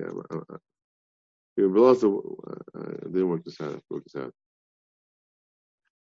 okay, 0.00 0.10
I'm, 0.10 0.22
I'm, 0.30 1.72
but 1.72 1.80
also, 1.80 2.36
uh, 2.46 2.78
uh, 2.78 2.90
didn't 3.04 3.28
work 3.28 3.44
this 3.44 3.60
out. 3.60 3.80
Work 3.90 4.04
this 4.04 4.22
out. 4.22 4.32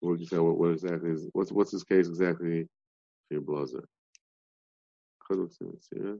Work 0.02 0.18
this 0.18 0.32
out. 0.32 0.44
What, 0.44 0.58
what 0.58 0.70
exactly 0.72 1.10
is 1.10 1.28
what's 1.32 1.52
what's 1.52 1.70
this 1.70 1.84
case 1.84 2.06
exactly? 2.06 2.68
For 3.30 3.40
blazer. 3.40 3.84
Yeah. 5.94 6.14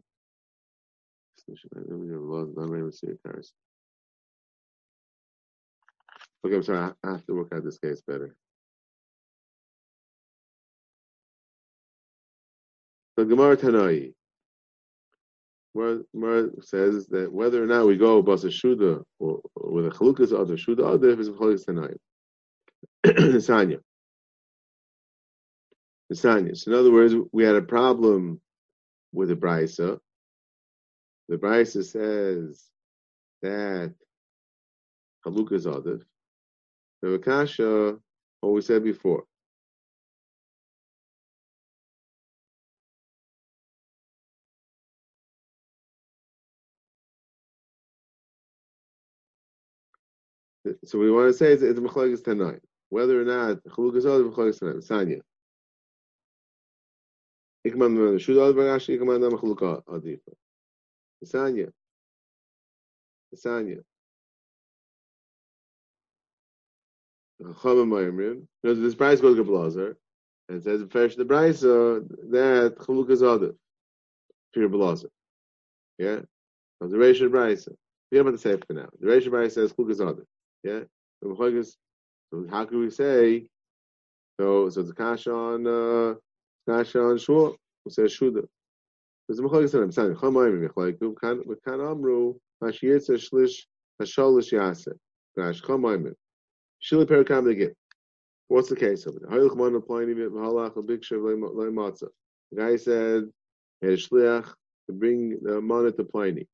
Okay, 6.45 6.57
I'm 6.57 6.63
sorry. 6.63 6.93
I 7.05 7.11
have 7.11 7.27
to 7.27 7.35
work 7.35 7.53
out 7.55 7.65
this 7.65 7.79
case 7.79 8.03
better. 8.07 8.35
So 13.19 13.25
Gemara 13.25 13.57
where, 15.73 16.01
where 16.13 16.51
says 16.61 17.07
that 17.09 17.33
whether 17.33 17.63
or 17.63 17.67
not 17.67 17.87
we 17.87 17.97
go 17.97 18.23
basa 18.23 18.51
shuda 18.51 19.03
or, 19.19 19.41
with 19.55 19.87
a 19.87 19.91
chalukas 19.91 20.39
other 20.39 20.57
shuda 20.57 20.85
other 20.85 21.11
if 21.11 21.19
it's 21.19 21.29
a 21.29 21.33
chalukas 21.33 21.65
tanaim. 21.65 21.97
Sanya. 23.07 23.79
Sanya. 26.13 26.57
So 26.57 26.73
in 26.73 26.79
other 26.79 26.93
words, 26.93 27.15
we 27.33 27.45
had 27.45 27.57
a 27.57 27.63
problem 27.63 28.41
with 29.13 29.29
the 29.29 29.37
brisa. 29.37 29.99
The 31.29 31.37
brisa 31.37 31.85
says 31.85 32.65
that 33.43 33.95
chalukas 35.25 35.67
other. 35.67 36.01
The 37.03 37.19
Vakasha, 37.19 37.99
what 38.41 38.53
we 38.53 38.61
said 38.61 38.85
before. 38.85 39.25
So 50.85 50.99
we 50.99 51.11
want 51.11 51.29
to 51.29 51.33
say 51.33 51.53
it's, 51.53 51.63
it's 51.63 51.81
Machlokes 51.81 52.25
Tanai. 52.25 52.59
Whether 52.89 53.21
or 53.21 53.25
not 53.25 53.65
Chalukas 53.65 54.07
Od 54.07 54.33
Machlokes 54.33 54.61
Tanai. 54.61 54.75
Sanya. 54.77 55.21
Ikman 57.67 57.93
Mana 57.93 58.19
Shud 58.19 58.39
Od 58.39 58.55
Barashi 58.57 58.99
Ikman 58.99 59.21
Mana 59.21 59.31
Machlukah 59.31 59.85
Adifa. 59.85 60.33
Sanya. 61.25 61.71
Sanya. 63.35 63.83
Chama 67.41 67.87
Mayimrim. 67.87 68.47
This 68.63 68.95
price 68.95 69.21
goes 69.21 69.37
to 69.37 69.45
Blazer. 69.45 69.97
And 70.49 70.59
it 70.59 70.65
says, 70.65 70.83
Fresh 70.91 71.17
the 71.17 71.25
price 71.25 71.61
that 71.61 72.75
Chalukas 72.79 73.23
Od. 73.23 73.55
Pure 74.53 74.69
Blazer. 74.69 75.09
Yeah? 75.99 76.21
Of 76.81 76.91
the 76.91 76.97
Reish 76.97 77.21
Brisa. 77.21 77.75
We 78.11 78.19
have 78.19 78.27
about 78.27 78.41
the 78.41 78.63
for 78.67 78.73
now. 78.75 78.89
The 79.01 79.07
Reish 79.07 79.29
Brisa 79.29 79.53
says 79.53 79.73
Chalukas 79.73 80.01
Od. 80.07 80.25
Yeah. 80.63 80.81
So 81.23 82.47
how 82.51 82.65
can 82.65 82.81
we 82.81 82.91
say? 82.91 83.47
So 84.41 84.69
so 84.71 84.81
it's 84.81 84.93
kasha 84.93 85.33
on 85.33 85.67
uh, 85.67 86.15
kasha 86.69 87.01
on 87.01 87.19
shul. 87.19 87.57
We 87.85 87.93
say 87.93 88.03
shuda. 88.05 88.47
There's 89.29 89.39
a 89.39 89.43
mechalik 89.43 89.69
said 89.71 89.83
I'm 89.83 89.93
saying 89.93 90.15
chamayim 90.15 90.69
mechalik. 90.69 90.99
Kan 91.21 91.81
amru 91.81 92.35
mashiyetz 92.63 93.11
shlish 93.11 93.67
hasholish 94.01 94.53
yaseh. 94.53 94.95
Gash 95.37 95.63
chamayim. 95.63 96.15
Shili 96.83 97.07
perakam 97.07 97.45
they 97.45 97.71
What's 98.49 98.69
the 98.69 98.77
case 98.77 99.07
of 99.07 99.17
it? 99.17 99.23
Haylich 99.23 99.57
man 99.57 99.75
applying 99.77 100.11
it 100.11 100.17
v'halach 100.17 100.77
a 100.77 100.83
big 100.83 101.01
shav 101.01 101.21
matzah. 101.21 102.09
The 102.51 102.57
guy 102.61 102.77
said 102.77 103.31
he 103.81 103.87
had 103.87 103.95
a 103.95 103.97
shliach 103.97 104.45
to 104.87 104.93
bring 104.93 105.39
the 105.41 105.61
money 105.61 105.93
to 105.93 106.05
Pliny. 106.05 106.47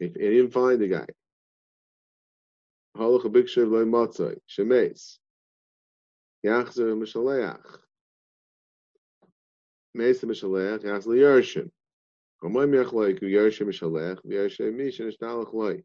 If 0.00 0.14
he 0.14 0.20
didn't 0.20 0.52
find 0.52 0.80
the 0.80 0.88
guy, 0.88 1.06
Halach 2.96 3.24
a 3.24 3.28
big 3.28 3.48
shiv 3.48 3.68
loy 3.68 3.84
matzai. 3.84 4.36
Shemes. 4.48 5.18
Yachzer 6.44 6.94
mishaleach. 6.94 7.78
Mesa 9.98 10.26
mishaleach. 10.26 10.84
Yachzer 10.84 11.18
yershim. 11.24 11.70
Kamoy 12.40 12.66
miach 12.70 12.92
loy 12.92 13.14
ku 13.14 13.26
yershim 13.26 13.66
mishaleach. 13.66 14.24
Yershim 14.24 14.74
mish 14.76 15.00
and 15.00 15.12
ishtalach 15.12 15.52
loy. 15.52 15.82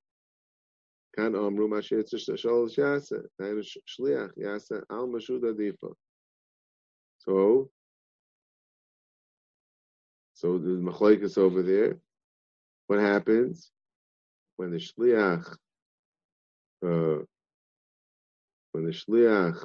Kan 1.15 1.33
etzish 1.33 2.29
shol 2.43 2.69
shasa. 2.69 3.23
Shliach 3.41 4.37
yasa 4.37 4.83
al 4.91 5.07
mashuda 5.07 5.53
difa. 5.53 5.93
So, 7.17 7.71
so 10.33 10.57
there's 10.59 10.79
machlekes 10.79 11.37
over 11.37 11.63
there. 11.63 11.97
What 12.87 12.99
happens 12.99 13.71
when 14.57 14.71
the 14.71 14.77
shliach 14.77 15.47
uh, 16.85 17.23
when 18.73 18.85
the 18.85 18.91
shliach 18.91 19.57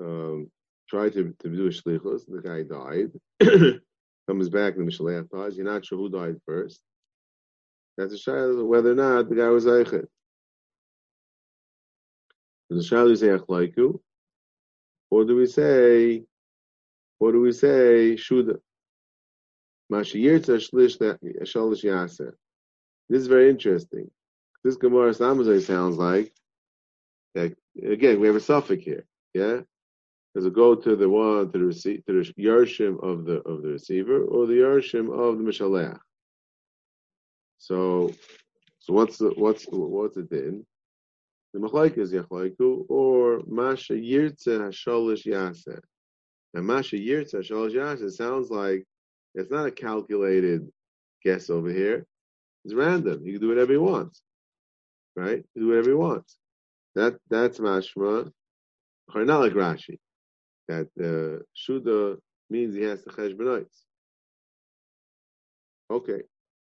um, 0.00 0.50
tried 0.90 1.12
to, 1.12 1.34
to 1.38 1.48
do 1.48 1.66
a 1.66 1.70
shlichus, 1.70 2.22
the 2.26 2.42
guy 2.42 2.62
died. 2.64 3.12
Comes 4.28 4.48
back 4.48 4.74
the 4.76 4.82
shliach 4.82 5.30
dies. 5.30 5.56
You're 5.56 5.64
not 5.64 5.86
sure 5.86 5.98
who 5.98 6.10
died 6.10 6.36
first. 6.44 6.80
That's 7.96 8.12
a 8.12 8.18
shadow 8.18 8.64
whether 8.64 8.92
or 8.92 8.96
not 8.96 9.28
the 9.28 9.36
guy 9.36 9.48
was 9.48 9.66
eichet. 9.66 10.06
Does 12.68 12.78
the 12.78 12.84
shadow 12.84 13.14
say 13.14 13.28
achlaiku, 13.28 14.00
or 15.10 15.24
do 15.24 15.36
we 15.36 15.46
say, 15.46 16.24
or 17.18 17.32
do 17.32 17.40
we 17.40 17.52
say 17.52 18.16
shuda? 18.16 18.58
Mashiyirtza 19.92 20.70
shlish 20.70 20.98
shalish 21.42 21.84
yaser. 21.84 22.32
This 23.08 23.22
is 23.22 23.26
very 23.26 23.50
interesting. 23.50 24.10
This 24.62 24.76
Gemara 24.76 25.14
sounds 25.14 25.98
like, 25.98 26.32
that, 27.34 27.56
again, 27.82 28.20
we 28.20 28.26
have 28.26 28.36
a 28.36 28.40
suffix 28.40 28.84
here, 28.84 29.04
yeah? 29.34 29.60
Does 30.34 30.46
it 30.46 30.54
go 30.54 30.74
to 30.74 30.94
the 30.94 31.08
one 31.08 31.50
to 31.50 31.58
the 31.58 31.64
receive 31.64 32.04
to 32.06 32.12
the 32.12 32.42
yarshim 32.42 33.02
of 33.02 33.24
the 33.24 33.40
of 33.42 33.62
the 33.62 33.70
receiver 33.70 34.22
or 34.24 34.46
the 34.46 34.54
yarshim 34.54 35.12
of 35.12 35.38
the 35.38 35.44
mishalech? 35.44 35.98
So, 37.58 38.10
so 38.78 38.92
what's 38.92 39.18
the 39.18 39.30
what's 39.36 39.66
what's 39.70 40.16
it 40.16 40.30
in? 40.30 40.64
the 41.52 41.58
machlaik 41.58 41.98
is 41.98 42.12
yachlaiku, 42.12 42.86
or 42.88 43.42
masha 43.46 43.94
yirtze 43.94 44.46
hasholish 44.46 45.26
yaseh. 45.26 45.80
And 46.54 46.66
masha 46.66 46.96
yirtze 46.96 47.34
hasholish 47.34 47.74
yaseh 47.74 48.10
sounds 48.10 48.50
like 48.50 48.84
it's 49.34 49.50
not 49.50 49.66
a 49.66 49.70
calculated 49.70 50.68
guess 51.24 51.50
over 51.50 51.70
here. 51.70 52.06
It's 52.64 52.74
random. 52.74 53.24
You 53.24 53.32
can 53.32 53.40
do 53.40 53.48
whatever 53.48 53.72
you 53.72 53.82
want, 53.82 54.16
right? 55.16 55.44
You 55.54 55.62
do 55.62 55.68
whatever 55.68 55.90
you 55.90 55.98
want. 55.98 56.30
That 56.94 57.18
that's 57.28 57.58
mashma. 57.58 58.30
Not 59.12 59.40
like 59.40 59.52
Rashi, 59.52 59.98
that 60.70 60.88
uh, 61.00 61.42
shuda 61.56 62.16
means 62.48 62.74
he 62.74 62.82
has 62.82 63.02
to 63.02 63.10
chesh 63.10 63.34
Okay. 65.90 66.22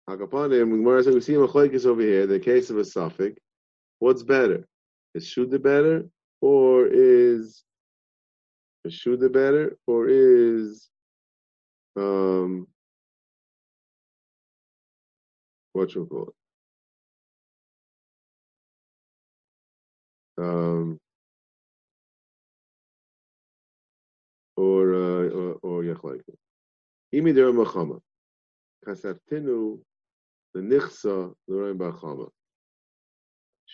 Akapanim, 0.09 1.14
we 1.14 1.20
see 1.20 1.35
a 1.35 1.38
machlekes 1.38 1.87
over 1.87 2.02
here. 2.02 2.26
The 2.26 2.38
case 2.38 2.70
of 2.70 2.78
a 2.78 2.85
suffix. 2.85 3.40
What's 3.99 4.23
better? 4.23 4.66
Is 5.14 5.26
shuda 5.26 5.61
better, 5.61 6.09
or 6.40 6.87
is 6.87 7.64
is 8.85 8.94
shuda 8.94 9.32
better, 9.32 9.76
or 9.87 10.09
is 10.09 10.88
um 11.97 12.66
what 15.73 15.94
you 15.94 16.06
call 16.06 16.28
it? 16.28 16.35
Um, 20.42 20.99
or 24.61 24.95
uh, 24.95 25.55
or, 25.62 25.83
yachlaiku. 25.83 26.35
Imi 27.14 27.35
der 27.35 27.52
machama. 27.52 28.00
Kasartinu 28.87 29.81
the 30.52 30.61
nichsa 30.61 31.33
l'roim 31.49 31.79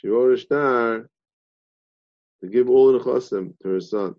wrote 0.09 0.35
a 0.35 0.39
star 0.39 1.09
to 2.41 2.49
give 2.49 2.69
all 2.69 2.93
the 2.93 3.01
chasim 3.01 3.59
to 3.61 3.69
her 3.69 3.81
son. 3.81 4.15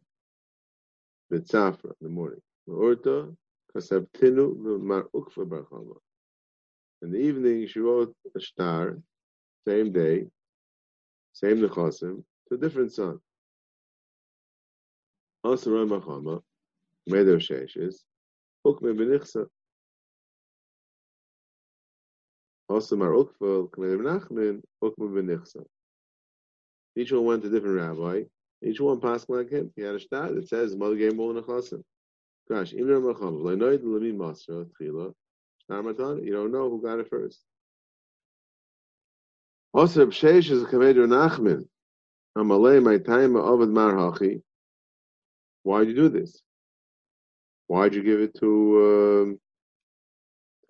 B'tzafra 1.32 1.86
in 1.86 2.02
the 2.02 2.10
morning. 2.10 2.42
Orta 2.68 3.34
kasartinu 3.74 4.56
v'mar 4.58 5.04
ukfa 5.14 5.46
b'achama. 5.46 5.98
In 7.02 7.12
the 7.12 7.20
evening, 7.20 7.68
she 7.68 7.80
wrote 7.80 8.14
a 8.36 8.40
star, 8.42 8.98
same 9.68 9.92
day, 9.92 10.26
same 11.32 11.62
nechasim, 11.62 12.24
to 12.50 12.56
a 12.56 12.58
different 12.58 12.92
son. 12.92 13.20
Also, 15.44 15.70
Ramachama, 15.70 16.42
made 17.08 17.28
sheshes, 17.28 17.96
ukme 18.66 18.94
benichsa. 18.96 19.46
Also, 22.70 22.96
Mar 22.96 23.12
Ukva, 23.12 23.70
Kmed 23.70 24.00
Nachman, 24.02 24.62
ukme 24.84 25.10
benichsa. 25.10 25.64
Each 26.96 27.12
one 27.12 27.26
went 27.26 27.42
to 27.44 27.48
a 27.48 27.52
different 27.52 27.78
rabbi. 27.80 28.24
Each 28.64 28.80
one 28.80 29.00
passed 29.00 29.30
like 29.30 29.50
him. 29.50 29.72
He 29.76 29.84
had 29.84 29.96
a 29.96 30.00
star 30.00 30.32
that 30.32 30.50
says, 30.50 30.76
Mother 30.76 30.96
gave 30.96 31.16
more 31.16 31.34
nechasim. 31.34 31.84
Gosh, 32.50 32.74
Imra 32.74 33.02
Machama, 33.02 33.42
Leinoid 33.42 33.84
Lemi 33.84 34.14
Masra, 34.14 34.66
Tchila, 34.82 35.14
Ramadan, 35.70 36.24
you 36.24 36.34
don't 36.34 36.52
know 36.52 36.70
who 36.70 36.82
got 36.82 37.00
it 37.00 37.10
first. 37.10 37.40
Also, 39.74 40.06
B'sheish 40.08 40.50
is 40.50 40.64
a 40.64 40.66
Kamedu 40.66 41.06
Nachman. 41.08 41.68
Amalei, 42.38 42.82
my 42.82 42.98
time 42.98 43.36
of 43.36 43.70
Mar 43.70 43.94
Hachi. 43.94 44.42
Why'd 45.64 45.90
you 45.90 45.96
do 45.96 46.10
this? 46.10 46.42
Why'd 47.68 47.94
you 47.96 48.04
give 48.04 48.22
it 48.22 48.36
to 48.40 49.30
um, 49.30 49.40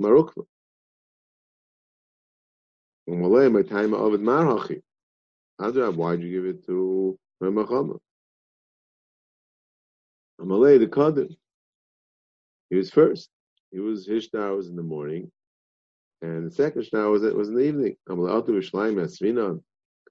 Marukva? 0.02 0.46
Amalei, 3.10 3.52
why'd 5.96 6.22
you 6.22 6.32
give 6.32 6.46
it 6.46 6.66
to 6.66 7.20
Ramachama? 7.42 7.98
Amalei, 10.42 10.80
the 10.80 10.88
Kadim. 10.88 11.36
He 12.70 12.76
was 12.76 12.92
first. 12.92 13.30
He 13.72 13.80
was 13.80 14.06
his 14.06 14.26
star 14.26 14.56
was 14.56 14.68
in 14.70 14.76
the 14.76 14.84
morning, 14.84 15.32
and 16.22 16.48
the 16.48 16.52
second 16.52 16.84
star 16.84 17.10
was 17.10 17.24
it 17.24 17.36
was 17.36 17.50
in 17.50 17.56
the 17.56 17.62
evening. 17.64 17.96
Amalatu 18.10 18.50
v'shleim 18.50 18.96
asvinan 18.96 19.62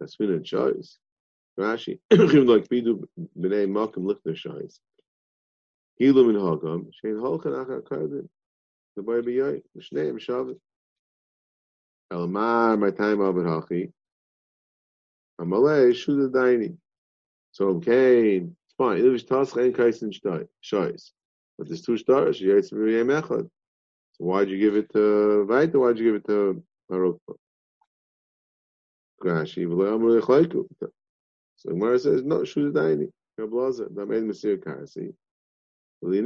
kasvinan 0.00 0.44
shoyis. 0.44 0.96
Rashi 1.58 1.98
like 2.10 2.68
pidu 2.68 3.04
b'nei 3.38 3.66
makim 3.68 4.04
lichner 4.04 4.36
shoyis. 4.36 4.78
Hilu 6.00 6.26
min 6.26 6.36
hagam 6.36 6.90
shein 7.04 7.18
holchan 7.20 7.82
kardin. 7.82 8.28
The 8.96 9.02
boy 9.02 9.20
b'yoy 9.22 9.62
m'shneim 9.76 10.18
shavit. 10.18 10.58
Elmar 12.12 12.78
my 12.78 12.90
time 12.90 13.20
of 13.20 13.36
it 13.38 13.44
hachi. 13.44 13.92
Amalei 15.40 15.92
shuda 15.92 16.30
daini. 16.30 16.76
So 17.52 17.80
Cain, 17.80 18.56
it's 18.66 18.74
fine. 18.76 19.02
Was 19.10 19.24
task 19.24 19.56
and 19.56 19.74
kaisen 19.74 20.12
shoyis. 20.62 21.12
But 21.58 21.68
there's 21.68 21.82
two 21.82 21.96
stars. 21.96 22.38
So 22.38 22.44
why'd 24.18 24.48
you 24.50 24.58
give 24.58 24.76
it 24.76 24.92
to 24.92 25.46
Vaita? 25.48 25.74
Why'd 25.74 25.98
you 25.98 26.04
give 26.04 26.14
it 26.16 26.26
to 26.26 26.62
Marokko? 26.90 27.36
So 31.56 31.70
Gemara 31.70 31.98
says, 31.98 32.22
no, 32.22 32.40
Shuda 32.40 32.72
Daini. 32.72 33.10
Kablaza, 33.40 33.94
that 33.94 34.06
made 34.06 34.24
Masir 34.24 34.58
Karsi. 34.58 35.14
Even 36.02 36.24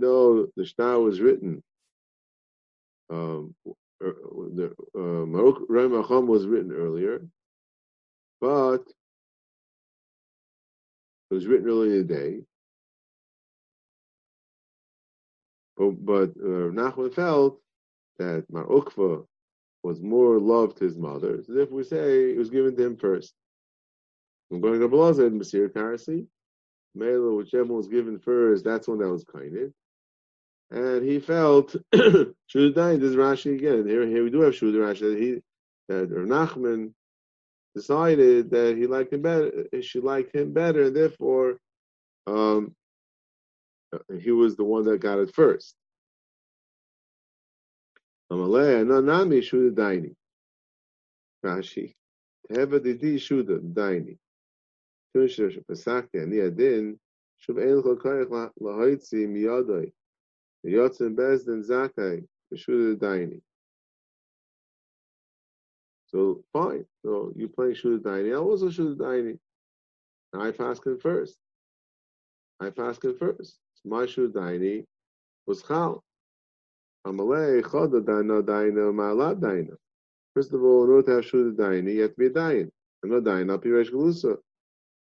though 0.00 0.48
the 0.56 0.66
star 0.66 1.00
was 1.00 1.20
written, 1.20 1.62
um, 3.10 3.54
er, 4.02 4.16
the 4.54 4.74
uh, 4.96 5.24
was 6.20 6.46
written 6.46 6.72
earlier, 6.72 7.26
but 8.40 8.82
it 11.30 11.34
was 11.34 11.46
written 11.46 11.68
earlier 11.68 12.00
in 12.00 12.06
the 12.06 12.14
day. 12.14 12.40
But, 15.76 16.04
but 16.04 16.30
uh, 16.30 16.70
Nachman 16.72 17.14
felt 17.14 17.60
that 18.18 18.44
Mar 18.50 18.66
Ukva 18.66 19.24
was 19.82 20.00
more 20.00 20.38
loved 20.38 20.78
his 20.78 20.96
mother. 20.96 21.42
So 21.44 21.56
if 21.56 21.70
we 21.70 21.84
say 21.84 22.30
it 22.30 22.36
was 22.36 22.50
given 22.50 22.76
to 22.76 22.84
him 22.84 22.96
first. 22.96 23.34
Going 24.50 24.80
to 24.80 24.88
go 24.88 25.12
said 25.12 25.32
Masir 25.32 25.68
Karasi. 25.68 26.26
Mela, 26.94 27.34
whichever 27.34 27.72
was 27.72 27.86
given 27.86 28.18
first, 28.18 28.64
that's 28.64 28.88
one 28.88 28.98
that 28.98 29.08
was 29.08 29.24
kinded. 29.24 29.72
And 30.72 31.04
he 31.08 31.20
felt 31.20 31.76
Shudai, 31.94 32.98
this 32.98 33.10
is 33.10 33.16
Rashi 33.16 33.54
again. 33.54 33.86
Here, 33.86 34.06
here 34.06 34.24
we 34.24 34.30
do 34.30 34.40
have 34.40 34.54
Shudai 34.54 34.94
Rashi 34.94 35.18
he 35.18 35.42
that 35.88 36.10
Nachman 36.10 36.92
decided 37.74 38.50
that 38.50 38.76
he 38.76 38.86
liked 38.86 39.12
him 39.12 39.22
better, 39.22 39.66
she 39.82 40.00
liked 40.00 40.34
him 40.34 40.52
better, 40.52 40.90
therefore 40.90 41.58
um, 42.26 42.74
he 44.20 44.30
was 44.30 44.56
the 44.56 44.64
one 44.64 44.84
that 44.84 44.98
got 44.98 45.18
it 45.18 45.34
first. 45.34 45.74
Rashi. 51.44 51.94
Teva 52.50 52.82
didi 52.82 53.16
shuda 53.16 53.60
daini. 53.60 54.18
So 66.08 66.42
fine. 66.52 66.84
So 67.04 67.32
you 67.36 67.48
play 67.48 67.68
Shuda 67.68 68.00
Daini. 68.00 68.32
I 68.32 68.36
also 68.36 68.68
Shuda 68.68 68.96
Daini. 68.96 69.38
I 70.34 70.52
fasted 70.52 71.00
first. 71.00 71.36
I 72.60 72.70
fasted 72.70 73.18
first. 73.18 73.58
So 73.74 73.88
my 73.88 74.04
Shuda 74.04 74.32
Daini 74.32 74.84
was 75.46 75.62
Chal. 75.62 76.02
Amalei 77.06 77.62
Choda 77.62 78.00
Daina 78.02 78.42
Daina 78.42 78.92
Ma'ala 78.92 79.38
Daina. 79.40 79.76
First 80.34 80.52
of 80.52 80.62
all, 80.62 80.84
in 80.84 80.90
order 80.90 81.06
to 81.06 81.10
have 81.16 81.24
Shuda 81.24 81.56
Daini, 81.56 81.94
you 81.94 82.02
have 82.02 82.10
to 82.10 82.18
be 82.18 82.26
a 82.26 82.30
Dain. 82.30 82.70
And 83.02 83.12
no 83.12 83.20
Dain, 83.20 83.46
not 83.46 83.62
Piresh 83.62 83.90
Galusa. 83.90 84.36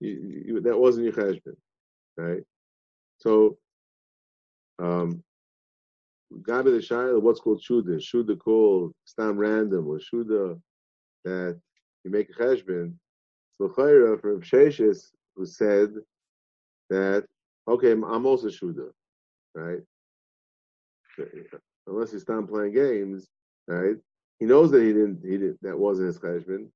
you, 0.00 0.42
you, 0.46 0.60
that 0.60 0.78
wasn't 0.78 1.04
your 1.04 1.14
cheshbon, 1.14 1.56
right? 2.16 2.42
So, 3.18 3.58
um, 4.78 5.22
Gabi 6.32 6.64
the 6.64 6.78
Shaila, 6.78 7.22
what's 7.22 7.40
called 7.40 7.62
Shuda? 7.62 7.98
Shuda 7.98 8.38
called 8.38 8.92
Stam 9.04 9.38
random 9.38 9.86
or 9.86 9.98
Shuda 10.00 10.60
that 11.24 11.60
you 12.04 12.10
make 12.10 12.30
a 12.30 12.32
cheshbon. 12.32 12.94
So 13.58 13.68
Chayra 13.68 14.20
from 14.20 14.42
Sheshes 14.42 15.10
who 15.34 15.46
said 15.46 15.94
that 16.90 17.24
okay, 17.68 17.92
I'm 17.92 18.26
also 18.26 18.48
Shuda, 18.48 18.90
right? 19.54 19.80
Unless 21.86 22.12
he's 22.12 22.24
done 22.24 22.46
playing 22.46 22.74
games, 22.74 23.28
right? 23.66 23.96
He 24.38 24.46
knows 24.46 24.70
that 24.72 24.82
he 24.82 24.92
didn't. 24.92 25.20
He 25.24 25.38
didn't. 25.38 25.62
that 25.62 25.78
wasn't 25.78 26.08
his 26.08 26.18
cheshbon. 26.18 26.68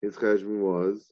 His 0.00 0.16
cheshbon 0.16 0.60
was 0.60 1.10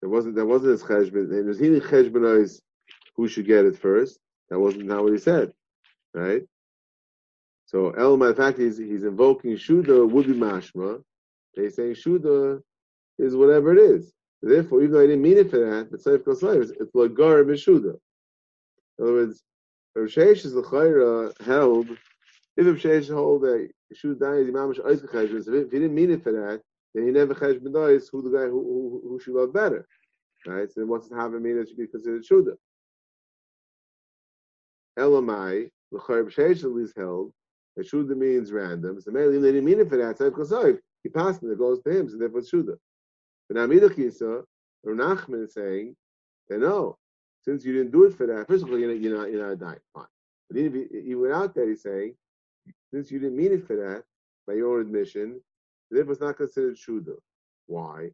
there 0.00 0.10
wasn't 0.10 0.36
that 0.36 0.46
wasn't 0.46 0.72
his 0.72 0.82
cheshbon. 0.82 1.30
And 1.30 1.46
was 1.46 1.58
he 1.58 2.60
who 3.16 3.28
should 3.28 3.46
get 3.46 3.64
it 3.64 3.76
first. 3.76 4.18
That 4.48 4.60
wasn't 4.60 4.86
not 4.86 5.02
what 5.02 5.12
he 5.12 5.18
said, 5.18 5.52
right? 6.14 6.42
So 7.66 7.90
El, 7.90 8.16
matter 8.16 8.30
of 8.30 8.36
fact, 8.36 8.58
he's 8.58 8.78
he's 8.78 9.04
invoking 9.04 9.56
Shuda 9.56 10.08
would 10.08 10.26
be 10.26 10.32
mashma. 10.32 11.02
They 11.54 11.68
saying 11.68 11.94
Shuda 11.94 12.62
is 13.18 13.36
whatever 13.36 13.76
it 13.76 13.78
is. 13.78 14.12
Therefore, 14.40 14.82
even 14.82 14.92
though 14.92 15.00
I 15.00 15.06
didn't 15.06 15.22
mean 15.22 15.38
it 15.38 15.50
for 15.50 15.58
that, 15.58 15.90
but 15.90 16.00
Seif 16.00 16.18
Kosayim, 16.18 16.62
it's 16.62 16.92
Lagar 16.92 17.44
Mishuda. 17.44 17.98
In 18.98 19.04
other 19.04 19.12
words, 19.12 19.42
Rav 19.96 20.06
Sheish 20.08 20.44
is 20.44 20.52
the 20.52 21.34
held. 21.44 21.88
If 22.56 22.66
Rav 22.66 22.76
Sheish 22.76 23.12
hold 23.12 23.42
that 23.42 23.68
Shuda 23.94 24.40
is 24.40 24.48
Imam 24.48 24.72
Shaiz 24.72 25.04
Cheshbon, 25.04 25.64
if 25.64 25.72
he 25.72 25.78
didn't 25.78 25.94
mean 25.94 26.12
it 26.12 26.22
for 26.22 26.32
that, 26.32 26.62
then 26.94 27.06
he 27.06 27.12
never 27.12 27.34
Cheshbon 27.34 27.72
dies 27.72 28.08
who 28.08 28.22
the 28.22 28.36
guy 28.36 28.44
who, 28.44 29.00
who, 29.02 29.08
who 29.08 29.20
should 29.20 29.34
love 29.34 29.52
better. 29.52 29.86
Right? 30.46 30.70
So 30.70 30.84
what's 30.86 31.10
it 31.10 31.14
have 31.14 31.34
a 31.34 31.40
mean 31.40 31.58
it 31.58 31.68
should 31.68 31.76
be 31.76 31.86
considered 31.86 32.24
Shuda? 32.24 32.54
Elamai, 34.98 35.70
the 35.92 35.98
Chayr 35.98 36.24
Sheish 36.32 36.64
at 36.64 36.72
least 36.72 36.96
held 36.96 37.32
that 37.76 37.88
Shuda 37.88 38.16
means 38.16 38.52
random. 38.52 39.00
So 39.00 39.10
maybe 39.10 39.38
they 39.38 39.52
didn't 39.52 39.64
mean 39.64 39.80
it 39.80 39.88
for 39.88 39.96
that. 39.96 40.18
So 40.18 40.30
Kosayim, 40.30 40.78
he 41.02 41.08
passed 41.08 41.42
it, 41.42 41.50
it 41.50 41.58
goes 41.58 41.80
to 41.82 41.90
him, 41.90 42.08
so 42.08 42.16
therefore 42.16 42.40
it's 42.40 42.50
Shuda. 42.50 42.76
But 43.48 43.56
now 43.56 43.66
Midachisa, 43.66 44.42
Rav 44.84 44.96
Nachman 44.96 45.44
is 45.44 45.54
saying 45.54 45.96
that 46.48 46.58
no, 46.58 46.96
since 47.42 47.64
you 47.64 47.72
didn't 47.72 47.92
do 47.92 48.04
it 48.04 48.14
for 48.16 48.26
that, 48.26 48.46
first 48.48 48.64
of 48.64 48.70
all, 48.70 48.78
you're 48.78 48.92
not, 48.92 49.00
you're 49.00 49.16
not, 49.16 49.30
you're 49.30 49.48
not 49.48 49.58
dying. 49.58 49.78
Fine. 49.94 50.06
But 50.48 50.58
even 50.58 50.88
you, 50.92 51.20
went 51.20 51.52
he's 51.54 51.82
saying, 51.82 52.14
since 52.92 53.10
you 53.10 53.18
didn't 53.18 53.36
mean 53.36 53.52
it 53.52 53.66
for 53.66 53.76
that, 53.76 54.04
by 54.46 54.54
your 54.54 54.74
own 54.74 54.80
admission, 54.80 55.40
therefore 55.90 56.12
it's 56.12 56.20
not 56.20 56.36
considered 56.36 56.76
Shuda. 56.76 57.14
Why? 57.66 58.10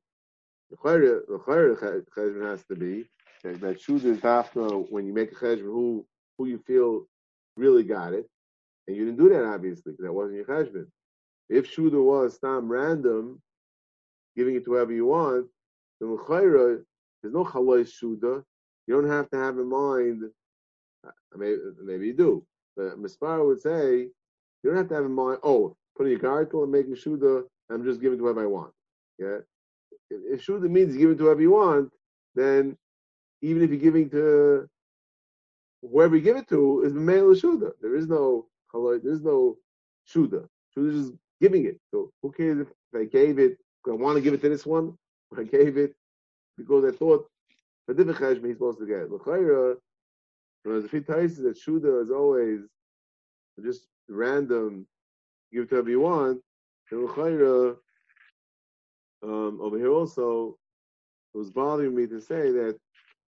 The 0.70 0.76
cheshbon 0.76 2.50
has 2.50 2.64
to 2.64 2.74
be 2.76 3.08
that, 3.42 3.60
that 3.60 3.80
Shuda 3.80 4.04
is 4.04 4.24
after 4.24 4.62
when 4.68 5.06
you 5.06 5.12
make 5.12 5.32
a 5.32 5.34
cheshbon 5.34 5.62
who, 5.62 6.06
who 6.38 6.46
you 6.46 6.58
feel 6.66 7.06
really 7.56 7.84
got 7.84 8.12
it, 8.12 8.28
and 8.86 8.96
you 8.96 9.04
didn't 9.04 9.18
do 9.18 9.28
that 9.28 9.44
obviously 9.44 9.92
because 9.92 10.04
that 10.04 10.12
wasn't 10.12 10.36
your 10.36 10.46
cheshbon. 10.46 10.86
If 11.48 11.74
Shuda 11.74 12.02
was 12.02 12.38
some 12.40 12.70
random, 12.70 13.40
giving 14.36 14.56
it 14.56 14.64
to 14.64 14.72
whoever 14.72 14.92
you 14.92 15.06
want, 15.06 15.46
then 16.00 16.14
l'chayra, 16.14 16.82
there's 17.22 17.34
no 17.34 17.44
chaloi 17.44 17.86
Shuda. 17.86 18.42
You 18.86 18.94
don't 18.94 19.10
have 19.10 19.30
to 19.30 19.36
have 19.36 19.58
in 19.58 19.68
mind, 19.68 20.24
uh, 21.06 21.10
maybe, 21.36 21.56
maybe 21.82 22.06
you 22.08 22.14
do, 22.14 22.46
but 22.76 22.98
Mispar 23.00 23.46
would 23.46 23.60
say, 23.60 24.08
you 24.62 24.70
don't 24.70 24.76
have 24.76 24.88
to 24.88 24.94
have 24.94 25.04
in 25.04 25.12
mind, 25.12 25.38
oh, 25.42 25.76
putting 25.96 26.14
a 26.14 26.18
gargle 26.18 26.64
and 26.64 26.72
making 26.72 26.96
Shuda, 26.96 27.44
I'm 27.70 27.84
just 27.84 28.00
giving 28.00 28.18
to 28.18 28.24
whoever 28.24 28.42
I 28.42 28.46
want. 28.46 28.72
Yeah? 29.18 29.38
If, 30.10 30.46
Shuda 30.46 30.68
means 30.68 30.96
giving 30.96 31.16
to 31.16 31.24
whoever 31.24 31.40
you 31.40 31.52
want, 31.52 31.90
then 32.34 32.76
even 33.42 33.62
if 33.62 33.70
you're 33.70 33.78
giving 33.78 34.10
to 34.10 34.68
whoever 35.82 36.16
you 36.16 36.22
give 36.22 36.36
it 36.36 36.48
to 36.48 36.82
is 36.82 36.94
the 36.94 37.00
male 37.00 37.34
Shuda. 37.34 37.72
There 37.80 37.96
is 37.96 38.08
no 38.08 38.46
there 38.72 39.12
is 39.12 39.22
no 39.22 39.56
Shuda. 40.12 40.48
Shuda 40.76 40.88
is 40.88 41.06
just 41.06 41.18
giving 41.40 41.66
it. 41.66 41.78
So 41.90 42.10
who 42.22 42.32
cares 42.32 42.60
if 42.60 42.68
I 42.94 43.04
gave 43.04 43.38
it, 43.38 43.58
I 43.86 43.92
want 43.92 44.16
to 44.16 44.22
give 44.22 44.34
it 44.34 44.42
to 44.42 44.48
this 44.48 44.66
one, 44.66 44.96
I 45.38 45.44
gave 45.44 45.76
it 45.76 45.94
because 46.56 46.84
I 46.84 46.96
thought 46.96 47.26
for 47.86 47.94
different 47.94 48.18
cheshbon 48.18 48.46
he's 48.46 48.56
supposed 48.56 48.78
to 48.78 48.86
get. 48.86 49.10
L'chayra, 49.10 49.76
there's 50.64 50.84
a 50.84 50.88
few 50.88 51.02
times 51.02 51.36
that 51.36 51.56
Shuda 51.56 52.02
is 52.02 52.10
always 52.10 52.60
just 53.62 53.86
random, 54.08 54.86
give 55.52 55.64
it 55.64 55.68
to 55.68 55.74
whoever 55.76 55.90
you 55.90 56.00
want. 56.00 56.40
And 56.90 57.04
L'chayra, 57.04 57.76
um, 59.22 59.58
over 59.60 59.78
here 59.78 59.90
also, 59.90 60.56
it 61.34 61.38
was 61.38 61.50
bothering 61.50 61.94
me 61.94 62.06
to 62.06 62.20
say 62.20 62.50
that 62.50 62.78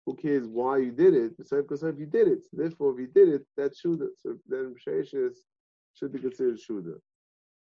who 0.05 0.14
cares 0.14 0.47
why 0.47 0.79
you 0.79 0.92
did 0.92 1.14
it? 1.14 1.37
Because 1.37 1.83
if 1.83 1.99
you 1.99 2.07
did 2.07 2.29
it, 2.29 2.45
so 2.45 2.57
therefore 2.57 2.92
if 2.92 3.01
you 3.01 3.09
did 3.09 3.29
it, 3.29 3.47
that's 3.57 3.83
Shuda. 3.83 4.09
So 4.23 4.37
then 4.47 4.75
Sheshes 4.87 5.35
should 5.95 6.12
be 6.12 6.21
considered 6.21 6.59
Shuda. 6.59 6.95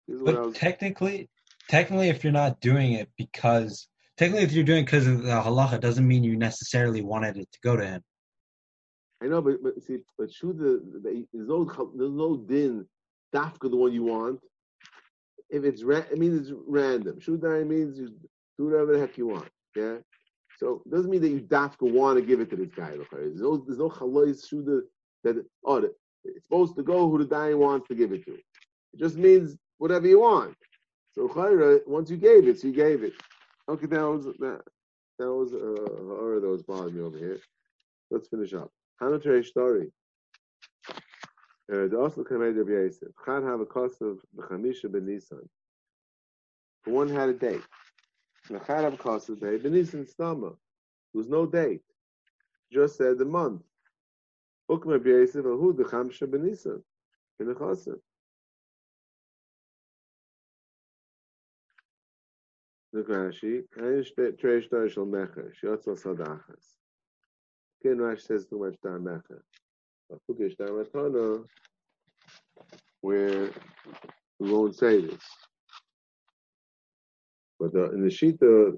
But 0.09 0.55
technically, 0.55 1.29
technically, 1.69 2.11
if 2.11 2.23
you're 2.23 2.33
not 2.33 2.61
doing 2.61 2.93
it 2.93 3.09
because 3.17 3.89
technically, 4.17 4.45
if 4.45 4.53
you're 4.53 4.65
doing 4.65 4.83
it 4.83 4.87
because 4.87 5.07
of 5.07 5.23
the 5.23 5.31
halacha, 5.31 5.81
doesn't 5.81 6.07
mean 6.07 6.23
you 6.23 6.37
necessarily 6.37 7.03
wanted 7.03 7.39
it 7.39 7.51
to 7.53 7.59
go 7.63 7.75
to 7.77 7.85
him. 7.85 8.03
I 9.23 9.27
know, 9.27 9.41
but, 9.41 9.63
but 9.63 9.83
see, 9.83 9.99
but 10.19 10.29
Shuda, 10.31 10.81
there's 11.03 11.49
no 11.49 11.65
there's 11.97 12.13
no 12.13 12.37
din 12.37 12.87
dafka 13.35 13.71
the 13.71 13.77
one 13.77 13.93
you 13.93 14.05
want. 14.05 14.41
If 15.51 15.65
it's 15.65 15.83
ra- 15.83 16.05
it 16.11 16.19
means 16.19 16.41
it's 16.41 16.59
random. 16.67 17.19
Shuda 17.21 17.67
means 17.67 17.99
you 17.99 18.15
do 18.59 18.67
whatever 18.67 18.95
the 18.95 19.01
heck 19.01 19.17
you 19.17 19.27
want. 19.29 19.49
Yeah. 19.75 19.97
So 20.59 20.83
it 20.87 20.91
doesn't 20.91 21.11
mean 21.11 21.21
that 21.23 21.31
you 21.31 21.41
dafka 21.41 21.91
want 21.91 22.19
to 22.19 22.25
give 22.25 22.41
it 22.41 22.51
to 22.51 22.57
this 22.57 22.71
guy. 22.75 22.97
There's 23.13 23.41
no 23.41 23.59
there's 23.59 23.79
no 23.79 23.91
chalais 23.91 24.45
shuda 24.47 24.81
that 25.25 25.45
oh 25.65 25.89
it's 26.25 26.45
supposed 26.45 26.77
to 26.77 26.83
go 26.83 27.09
who 27.09 27.19
the 27.19 27.27
guy 27.27 27.55
wants 27.55 27.89
to 27.89 27.95
give 27.95 28.13
it 28.13 28.25
to. 28.25 28.33
It 28.35 28.99
just 28.99 29.17
means 29.17 29.57
whatever 29.79 30.07
you 30.07 30.21
want. 30.21 30.57
So 31.13 31.29
chayra, 31.29 31.81
once 31.87 32.11
you 32.11 32.17
gave 32.17 32.49
it, 32.49 32.61
so 32.61 32.69
you 32.69 32.75
gave 32.75 33.03
it. 33.03 33.13
Okay, 33.69 33.87
that 33.87 34.01
was 34.03 34.25
that 34.25 34.61
that 35.19 35.33
was 35.33 35.55
uh 35.55 36.41
that 36.41 36.49
was 36.49 36.63
bothering 36.63 36.97
me 36.97 37.03
over 37.03 37.19
here. 37.19 37.39
Let's 38.11 38.29
finish 38.29 38.55
up. 38.55 38.71
Hanotary 39.01 39.45
story. 39.45 39.91
The 41.69 41.99
also 41.99 42.23
command 42.23 42.59
of 42.59 42.69
Yosef. 42.69 43.09
Chad 43.25 43.43
have 43.43 43.61
a 43.61 43.67
cost 43.67 44.01
of 44.01 44.19
the 44.35 44.43
Chamisha 44.43 44.91
ben 44.91 45.07
Nisan. 45.07 45.49
One 46.85 47.09
had 47.09 47.29
a 47.29 47.33
date. 47.33 47.63
Mecharav 48.49 48.97
Kosade, 48.97 49.61
Benisin 49.61 50.07
Stama. 50.09 50.51
There 50.51 51.19
was 51.21 51.29
no 51.29 51.47
date. 51.47 51.83
Just 52.73 52.97
said 52.97 53.19
the 53.19 53.25
month. 53.25 53.63
Ukma 54.71 55.01
B'Yosef 55.01 55.45
Ahu 55.45 55.75
Dechamsha 55.75 56.29
Benisin. 56.29 56.83
In 57.41 57.49
the 57.49 57.55
Chosim. 57.55 57.99
Look 62.93 63.09
Rashi, 63.09 63.65
Ein 63.77 64.37
Trei 64.39 64.61
Shtar 64.61 64.89
Shal 64.89 65.05
Mecher, 65.05 65.53
Shiotza 65.61 66.01
Sadachas. 66.01 66.77
Again, 67.83 67.99
Rashi 67.99 68.23
says 68.23 68.47
too 68.47 68.61
much 68.61 68.77
Shtar 68.77 69.01
Mecher. 69.01 69.41
Afuke 70.13 70.51
Shtar 70.53 70.69
Matana, 70.69 71.45
where 73.01 73.51
we 74.39 74.53
won't 74.53 74.77
say 74.77 75.01
this. 75.01 75.23
But 77.59 77.75
uh, 77.75 77.91
in 77.91 78.03
the 78.03 78.09
Shita, 78.09 78.77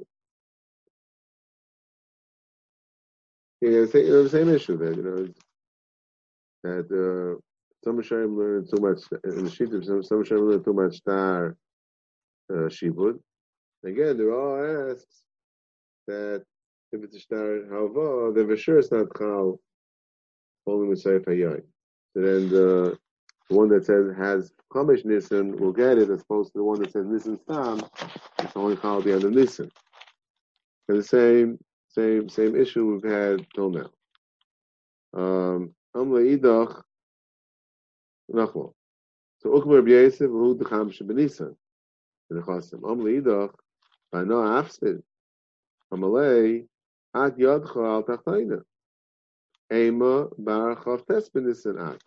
yeah, 3.60 3.86
same, 3.86 4.06
you 4.06 4.12
know, 4.12 4.22
the 4.22 4.30
same 4.30 4.48
issue 4.48 4.78
there, 4.78 4.94
you 4.94 5.02
know, 5.02 5.28
that 6.64 6.86
uh, 6.90 7.40
some 7.84 7.96
Hashem 7.96 8.38
learn 8.38 8.66
too 8.66 8.80
much, 8.80 9.00
in 9.24 9.44
the 9.44 9.50
Shita, 9.50 9.84
some, 9.84 10.02
some 10.02 10.18
Hashem 10.18 10.38
learn 10.38 10.62
too 10.62 10.72
much 10.72 10.96
star 10.96 11.56
uh, 12.50 12.68
Shibud. 12.68 13.18
Again, 13.84 14.16
they're 14.16 14.90
asks 14.90 15.22
that 16.06 16.42
if 16.92 17.04
it's 17.04 17.16
a 17.16 17.20
star 17.20 17.60
Hava, 17.70 18.32
then 18.34 18.48
for 18.48 18.56
sure 18.56 18.78
it's 18.78 18.90
not 18.90 19.06
Chal, 19.16 19.60
only 20.68 20.88
with 20.88 21.02
Seif. 21.02 21.24
So 22.14 22.20
then 22.20 22.48
the 22.48 22.98
the 23.48 23.56
one 23.56 23.68
that 23.70 23.86
says 23.86 24.14
has 24.16 24.52
Chumash 24.72 25.04
Nisan 25.04 25.56
will 25.56 25.72
get 25.72 25.96
it, 25.98 26.10
as 26.10 26.20
opposed 26.20 26.52
to 26.52 26.58
the 26.58 26.64
one 26.64 26.80
that 26.82 26.92
says 26.92 27.06
Nisan 27.06 27.38
Stam, 27.38 27.82
it's 28.40 28.54
only 28.54 28.76
called 28.76 29.04
the 29.04 29.12
end 29.12 29.24
of. 29.24 29.32
And 30.88 30.98
the 30.98 31.02
same, 31.02 31.58
same, 31.88 32.28
same 32.28 32.56
issue 32.56 32.92
we've 32.92 33.10
had 33.10 33.46
till 33.54 33.70
now. 33.70 33.90
Um, 35.14 35.74
Idach, 35.94 36.82
Nachlo. 38.30 38.74
So 39.38 39.50
Ukmer 39.50 39.82
B'Yesef, 39.82 40.28
Hu 40.28 40.56
Decham 40.56 40.90
Shebenisan. 40.90 41.54
In 42.30 42.36
the 42.36 42.42
Chasim. 42.42 42.80
Amle 42.80 43.22
Idach, 43.22 43.54
know 44.12 44.42
Afsid. 44.42 45.02
Amalei, 45.92 46.66
At 47.14 47.38
Yadcha 47.38 47.76
Al 47.76 48.02
Tachtaina. 48.02 48.62
Ema 49.72 50.28
Bar 50.38 50.76
Chavtes 50.76 51.92
At. 51.92 52.02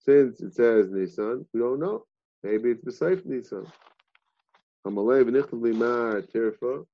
Since 0.00 0.40
it 0.40 0.54
says 0.54 0.90
Nisan, 0.90 1.46
we 1.52 1.60
don't 1.60 1.80
know. 1.80 2.04
Maybe 2.42 2.70
it's 2.70 2.84
B'Seif 2.84 3.26
Nisan. 3.26 3.66
Hamalei 4.86 5.24
v'nichtav 5.24 5.60
limar 5.60 6.22
tirfa 6.32 6.86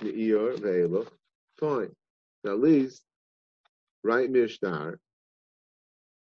ne'iyar 0.00 0.58
ve'elach. 0.58 1.10
Fine. 1.58 1.94
At 2.46 2.60
least 2.60 3.04
write 4.02 4.32
Mishtar 4.32 4.98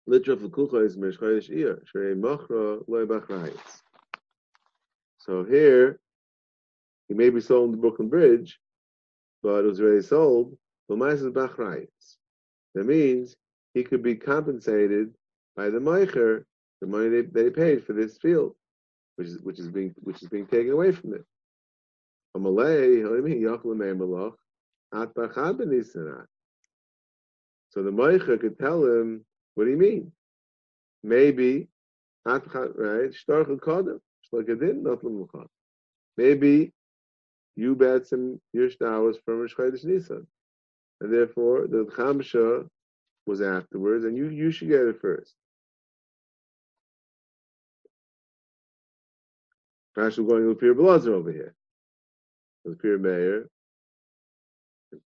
Litra 0.10 0.38
Fukucha 0.38 0.86
is 0.86 0.98
Meshchodesh 0.98 1.50
Iyar, 1.50 1.82
Shrei 1.86 2.16
Mochra 2.16 2.82
Loy 2.88 3.06
Bachrayis. 3.06 3.82
So 5.20 5.44
here, 5.44 6.00
he 7.10 7.14
may 7.14 7.30
be 7.30 7.42
sold 7.42 7.66
in 7.66 7.72
the 7.72 7.78
Brooklyn 7.78 8.08
Bridge, 8.08 8.58
but 9.44 9.66
it 9.66 9.68
was 9.68 9.82
already 9.82 10.02
sold, 10.02 10.58
but 10.88 10.98
Mais 10.98 11.22
is 11.22 11.34
Bachrayis. 11.34 12.18
That 12.76 12.86
means 12.86 13.36
he 13.74 13.84
could 13.84 14.04
be 14.04 14.16
compensated 14.16 15.14
by 15.56 15.70
the 15.70 15.80
Meicher, 15.80 16.44
the 16.82 16.88
money 16.88 17.10
they, 17.10 17.22
they 17.22 17.50
paid 17.50 17.86
for 17.86 17.94
this 17.94 18.18
field, 18.18 18.56
which 19.16 19.28
is 19.28 19.42
which 19.42 19.60
is 19.60 19.70
being 19.70 19.94
which 20.02 20.22
is 20.22 20.30
being 20.30 20.48
taken 20.48 20.72
away 20.72 20.92
from 20.92 21.14
it. 21.14 21.26
So 22.36 22.44
the 27.84 27.92
Meicher 27.92 28.40
could 28.40 28.58
tell 28.60 28.86
him, 28.86 29.26
what 29.56 29.66
do 29.66 29.72
you 29.72 29.78
mean? 29.78 30.12
Maybe, 31.04 31.68
right? 32.26 33.14
Maybe 36.18 36.74
you 37.56 37.76
bet 37.76 38.08
some 38.08 38.40
your 38.54 38.70
was 39.02 39.18
from 39.26 39.40
Rosh 39.40 39.56
Chodesh 39.56 39.84
Nisan. 39.84 40.28
And 41.02 41.14
therefore, 41.14 41.68
the 41.68 41.86
Chamsha 41.86 42.68
was 43.26 43.42
afterwards, 43.42 44.06
and 44.06 44.18
you, 44.18 44.30
you 44.30 44.52
should 44.52 44.70
get 44.70 44.82
it 44.82 45.00
first. 45.02 45.36
Rashi 49.98 50.28
going 50.28 50.48
with 50.48 50.60
Pir 50.60 50.76
Blazer 50.76 51.14
over 51.14 51.32
here. 51.32 51.56
With 52.64 52.80
Pir 52.80 52.98
Meir, 52.98 53.48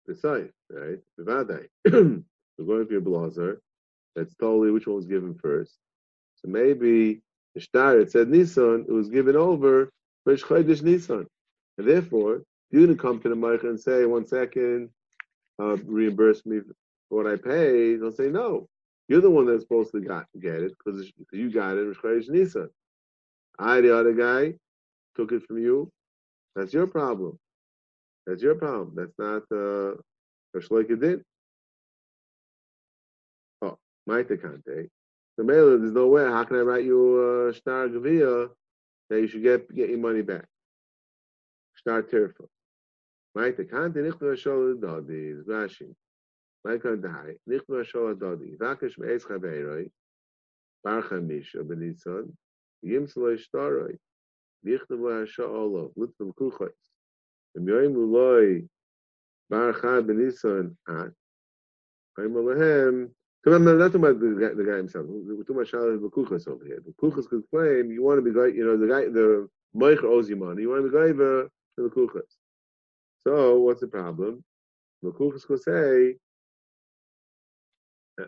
the 0.07 0.15
site, 0.15 0.51
right? 0.69 0.97
The 1.17 1.23
Vadai. 1.23 1.67
We're 2.57 2.65
going 2.65 2.79
to 2.79 2.85
Pir 2.85 3.01
Blazer. 3.01 3.61
That's 4.15 4.35
totally 4.35 4.71
which 4.71 4.87
one 4.87 4.95
was 4.95 5.05
given 5.05 5.35
first. 5.35 5.77
So 6.37 6.49
maybe 6.49 7.21
the 7.55 7.61
star 7.61 7.99
it 7.99 8.11
said 8.11 8.27
Nissan, 8.27 8.87
it 8.87 8.91
was 8.91 9.09
given 9.09 9.35
over 9.35 9.91
for 10.23 10.35
Chodesh 10.35 10.81
Nissan. 10.81 11.25
And 11.77 11.87
therefore, 11.87 12.43
you 12.71 12.81
didn't 12.81 12.97
come 12.97 13.19
to 13.21 13.29
the 13.29 13.35
Meicher 13.35 13.69
and 13.69 13.79
say, 13.79 14.05
one 14.05 14.25
second, 14.25 14.89
uh, 15.59 15.77
reimburse 15.77 16.45
me 16.45 16.59
for 17.09 17.23
what 17.23 17.31
I 17.31 17.35
paid. 17.35 18.01
They'll 18.01 18.11
say, 18.11 18.29
no, 18.29 18.67
you're 19.07 19.21
the 19.21 19.29
one 19.29 19.45
that's 19.45 19.63
supposed 19.63 19.91
to 19.91 20.01
got, 20.01 20.25
get 20.39 20.61
it 20.61 20.73
because 20.77 21.11
you 21.31 21.51
got 21.51 21.77
it, 21.77 21.97
Nissan. 21.97 22.69
I, 23.57 23.81
the 23.81 23.97
other 23.97 24.13
guy, 24.13 24.53
took 25.15 25.31
it 25.31 25.43
from 25.47 25.57
you. 25.57 25.91
That's 26.55 26.73
your 26.73 26.87
problem. 26.87 27.37
That's 28.25 28.41
your 28.41 28.55
problem. 28.55 28.93
That's 28.95 29.17
not 29.17 29.43
uh, 29.51 29.95
did. 30.95 31.23
Maitakante. 34.09 34.89
The 35.37 35.43
mailer, 35.43 35.77
there's 35.77 35.93
no 35.93 36.07
way. 36.07 36.25
How 36.25 36.43
can 36.43 36.57
I 36.57 36.61
write 36.61 36.83
you 36.83 37.47
a 37.47 37.53
star 37.53 37.87
gavia 37.87 38.49
that 39.09 39.21
you 39.21 39.27
should 39.27 39.43
get 39.43 39.73
get 39.73 39.89
your 39.89 39.99
money 39.99 40.21
back? 40.21 40.45
Star 41.75 42.01
tirfa. 42.03 42.45
Maitakante 43.35 43.97
nichnu 43.97 44.31
hashol 44.31 44.79
dodi 44.79 45.39
is 45.39 45.45
Rashi. 45.45 45.93
Maitakante 46.65 47.37
nichnu 47.47 47.83
hashol 47.83 48.15
dodi. 48.15 48.57
Vakesh 48.57 48.97
me'ez 48.97 49.23
chaveiroi. 49.25 49.89
Bar 50.83 51.03
chamisha 51.03 51.63
benitzon. 51.63 52.31
Yimslo 52.83 53.37
ishtaroi. 53.37 53.97
Nichnu 54.65 54.87
hashol 54.89 55.93
Litzvim 55.97 56.33
kuchois. 56.33 56.71
V'myoim 57.57 57.95
uloi. 57.95 58.67
Bar 59.49 59.73
chad 59.73 60.07
benitzon 60.07 60.75
at. 60.87 61.11
Chaim 62.15 62.33
alehem. 62.33 63.11
So 63.45 63.53
I'm 63.53 63.63
not 63.63 63.77
talking 63.77 64.01
about 64.01 64.19
the 64.19 64.35
guy, 64.37 64.53
the 64.53 64.63
guy 64.65 64.77
himself. 64.77 65.05
We're 65.07 65.43
talking 65.43 65.55
about 65.55 65.67
Shalas 65.67 65.99
Bakuchas 65.99 66.47
over 66.49 66.65
here. 66.65 66.83
The 66.85 66.91
Kuchas 67.01 67.25
could 67.29 67.43
claim 67.49 67.89
you 67.89 68.03
want 68.03 68.17
to 68.17 68.21
be 68.21 68.31
you 68.53 68.65
know, 68.65 68.75
the 68.75 68.85
guy, 68.85 69.05
the 69.05 69.47
Meicher 69.73 70.03
owes 70.03 70.29
you 70.29 70.35
money. 70.35 70.63
You 70.63 70.69
want 70.69 70.83
to 70.83 70.89
be 70.89 71.17
for 71.17 71.49
the 71.77 71.89
Kuchas. 71.89 72.38
So 73.25 73.59
what's 73.59 73.81
the 73.81 73.87
problem? 73.87 74.43
Kuchas 75.03 75.45
could 75.45 75.61
say. 75.61 76.15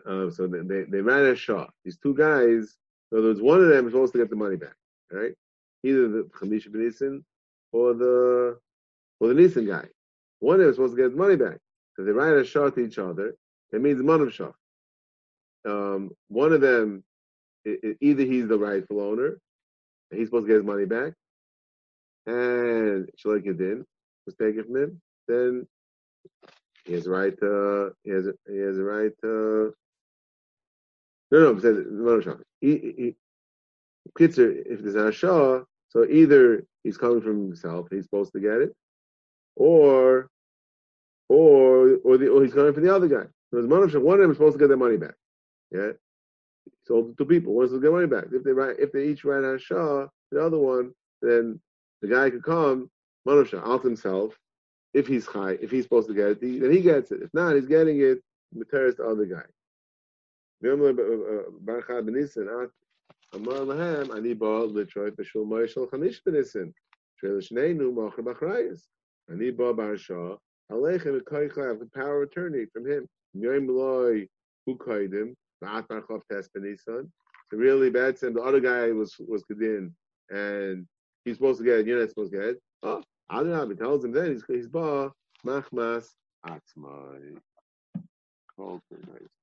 Uh, 0.06 0.30
so 0.30 0.46
they, 0.46 0.84
they, 0.84 1.00
ran 1.00 1.26
a 1.26 1.36
shot. 1.36 1.70
These 1.84 1.98
two 1.98 2.14
guys, 2.14 2.76
in 3.10 3.18
other 3.18 3.28
words, 3.28 3.42
one 3.42 3.60
of 3.60 3.68
them 3.68 3.86
is 3.86 3.92
supposed 3.92 4.14
to 4.14 4.18
get 4.18 4.30
the 4.30 4.36
money 4.36 4.56
back, 4.56 4.74
right? 5.10 5.32
Either 5.84 6.08
the 6.08 6.22
Chamisha 6.34 6.68
Benisin 6.68 7.22
or 7.72 7.92
the 7.92 8.58
or 9.20 9.28
the 9.28 9.34
Nisan 9.34 9.66
guy. 9.66 9.84
One 10.40 10.54
of 10.54 10.60
them 10.60 10.70
is 10.70 10.76
supposed 10.76 10.96
to 10.96 11.02
get 11.02 11.10
the 11.10 11.18
money 11.18 11.36
back. 11.36 11.58
So 11.94 12.04
they 12.04 12.12
ran 12.12 12.38
a 12.38 12.44
shot 12.44 12.74
to 12.76 12.80
each 12.80 12.98
other. 12.98 13.34
It 13.70 13.82
means 13.82 14.02
money 14.02 14.30
shot 14.30 14.54
um, 15.64 16.10
one 16.28 16.52
of 16.52 16.60
them, 16.60 17.04
it, 17.64 17.80
it, 17.82 17.96
either 18.00 18.24
he's 18.24 18.48
the 18.48 18.58
rightful 18.58 19.00
owner, 19.00 19.38
and 20.10 20.18
he's 20.18 20.28
supposed 20.28 20.46
to 20.46 20.48
get 20.48 20.56
his 20.56 20.64
money 20.64 20.84
back, 20.84 21.12
and 22.26 23.08
Shalek 23.18 23.46
was 23.46 23.84
taken 24.40 24.64
from 24.64 24.76
him, 24.76 25.00
then 25.28 25.66
he 26.84 26.94
has 26.94 27.06
a 27.06 27.10
right 27.10 27.38
to, 27.38 27.92
he 28.04 28.10
has 28.10 28.26
a, 28.26 28.34
he 28.48 28.58
has 28.58 28.78
a 28.78 28.82
right 28.82 29.12
to, 29.22 29.74
no, 31.30 31.52
no, 31.52 32.18
no, 32.18 32.40
he, 32.60 32.76
he, 32.96 33.16
if 34.18 34.36
there's 34.36 34.94
a 34.94 35.12
Shah, 35.12 35.60
so 35.88 36.04
either 36.04 36.64
he's 36.82 36.98
coming 36.98 37.20
from 37.20 37.42
himself, 37.46 37.88
he's 37.90 38.04
supposed 38.04 38.32
to 38.32 38.40
get 38.40 38.60
it, 38.60 38.74
or 39.56 40.28
or 41.28 41.96
or, 42.04 42.18
the, 42.18 42.28
or 42.28 42.42
he's 42.42 42.54
coming 42.54 42.72
from 42.72 42.84
the 42.84 42.94
other 42.94 43.08
guy. 43.08 43.24
So 43.52 43.64
one 43.66 43.82
of 43.82 43.92
them 43.92 44.30
is 44.30 44.36
supposed 44.36 44.54
to 44.54 44.58
get 44.58 44.68
their 44.68 44.76
money 44.76 44.96
back. 44.96 45.14
Yeah, 45.70 45.90
it 45.90 45.98
to 46.88 47.24
people. 47.24 47.54
Wants 47.54 47.72
to 47.72 47.80
get 47.80 47.92
money 47.92 48.06
back. 48.06 48.24
If 48.32 48.42
they 48.44 48.52
write, 48.52 48.76
if 48.78 48.92
they 48.92 49.06
each 49.06 49.24
write 49.24 49.42
Hashah, 49.42 50.08
the 50.30 50.44
other 50.44 50.58
one, 50.58 50.92
then 51.20 51.60
the 52.00 52.08
guy 52.08 52.30
could 52.30 52.42
come, 52.42 52.90
Manusha, 53.26 53.60
out 53.64 53.82
himself, 53.82 54.38
if 54.94 55.06
he's 55.06 55.26
high, 55.26 55.58
if 55.60 55.70
he's 55.70 55.84
supposed 55.84 56.08
to 56.08 56.14
get 56.14 56.30
it, 56.30 56.40
then 56.40 56.72
he 56.72 56.80
gets 56.80 57.12
it. 57.12 57.22
If 57.22 57.32
not, 57.32 57.54
he's 57.54 57.66
getting 57.66 58.00
it, 58.00 58.20
Materis 58.54 58.96
the 58.96 59.06
other 59.06 59.24
guy. 59.24 59.44
Ba 60.60 60.76
barsha, 69.74 70.38
alechem 70.70 71.20
v'koicha, 71.20 71.62
have 71.68 71.78
the 71.78 71.86
power 71.94 72.22
of 72.22 72.28
attorney 72.28 72.66
from 72.72 72.86
him. 72.86 73.08
So 73.34 73.40
really 77.52 77.90
bad 77.90 78.18
sin. 78.18 78.34
The 78.34 78.42
other 78.42 78.60
guy 78.60 78.92
was 78.92 79.16
was 79.18 79.42
Kedin, 79.44 79.94
and 80.30 80.86
he's 81.24 81.36
supposed 81.36 81.60
to 81.60 81.64
get 81.64 81.78
it. 81.80 81.86
You're 81.86 82.00
not 82.00 82.10
supposed 82.10 82.32
to 82.32 82.38
get 82.38 82.48
it. 82.48 82.60
Oh, 82.82 83.02
Adrab, 83.30 83.78
tells 83.78 84.04
him 84.04 84.12
then 84.12 84.32
he's 84.32 84.44
he's 84.48 84.68
ba 84.68 85.12
machmas 85.46 86.08
atzmai. 86.46 87.36
Nice. 88.58 89.41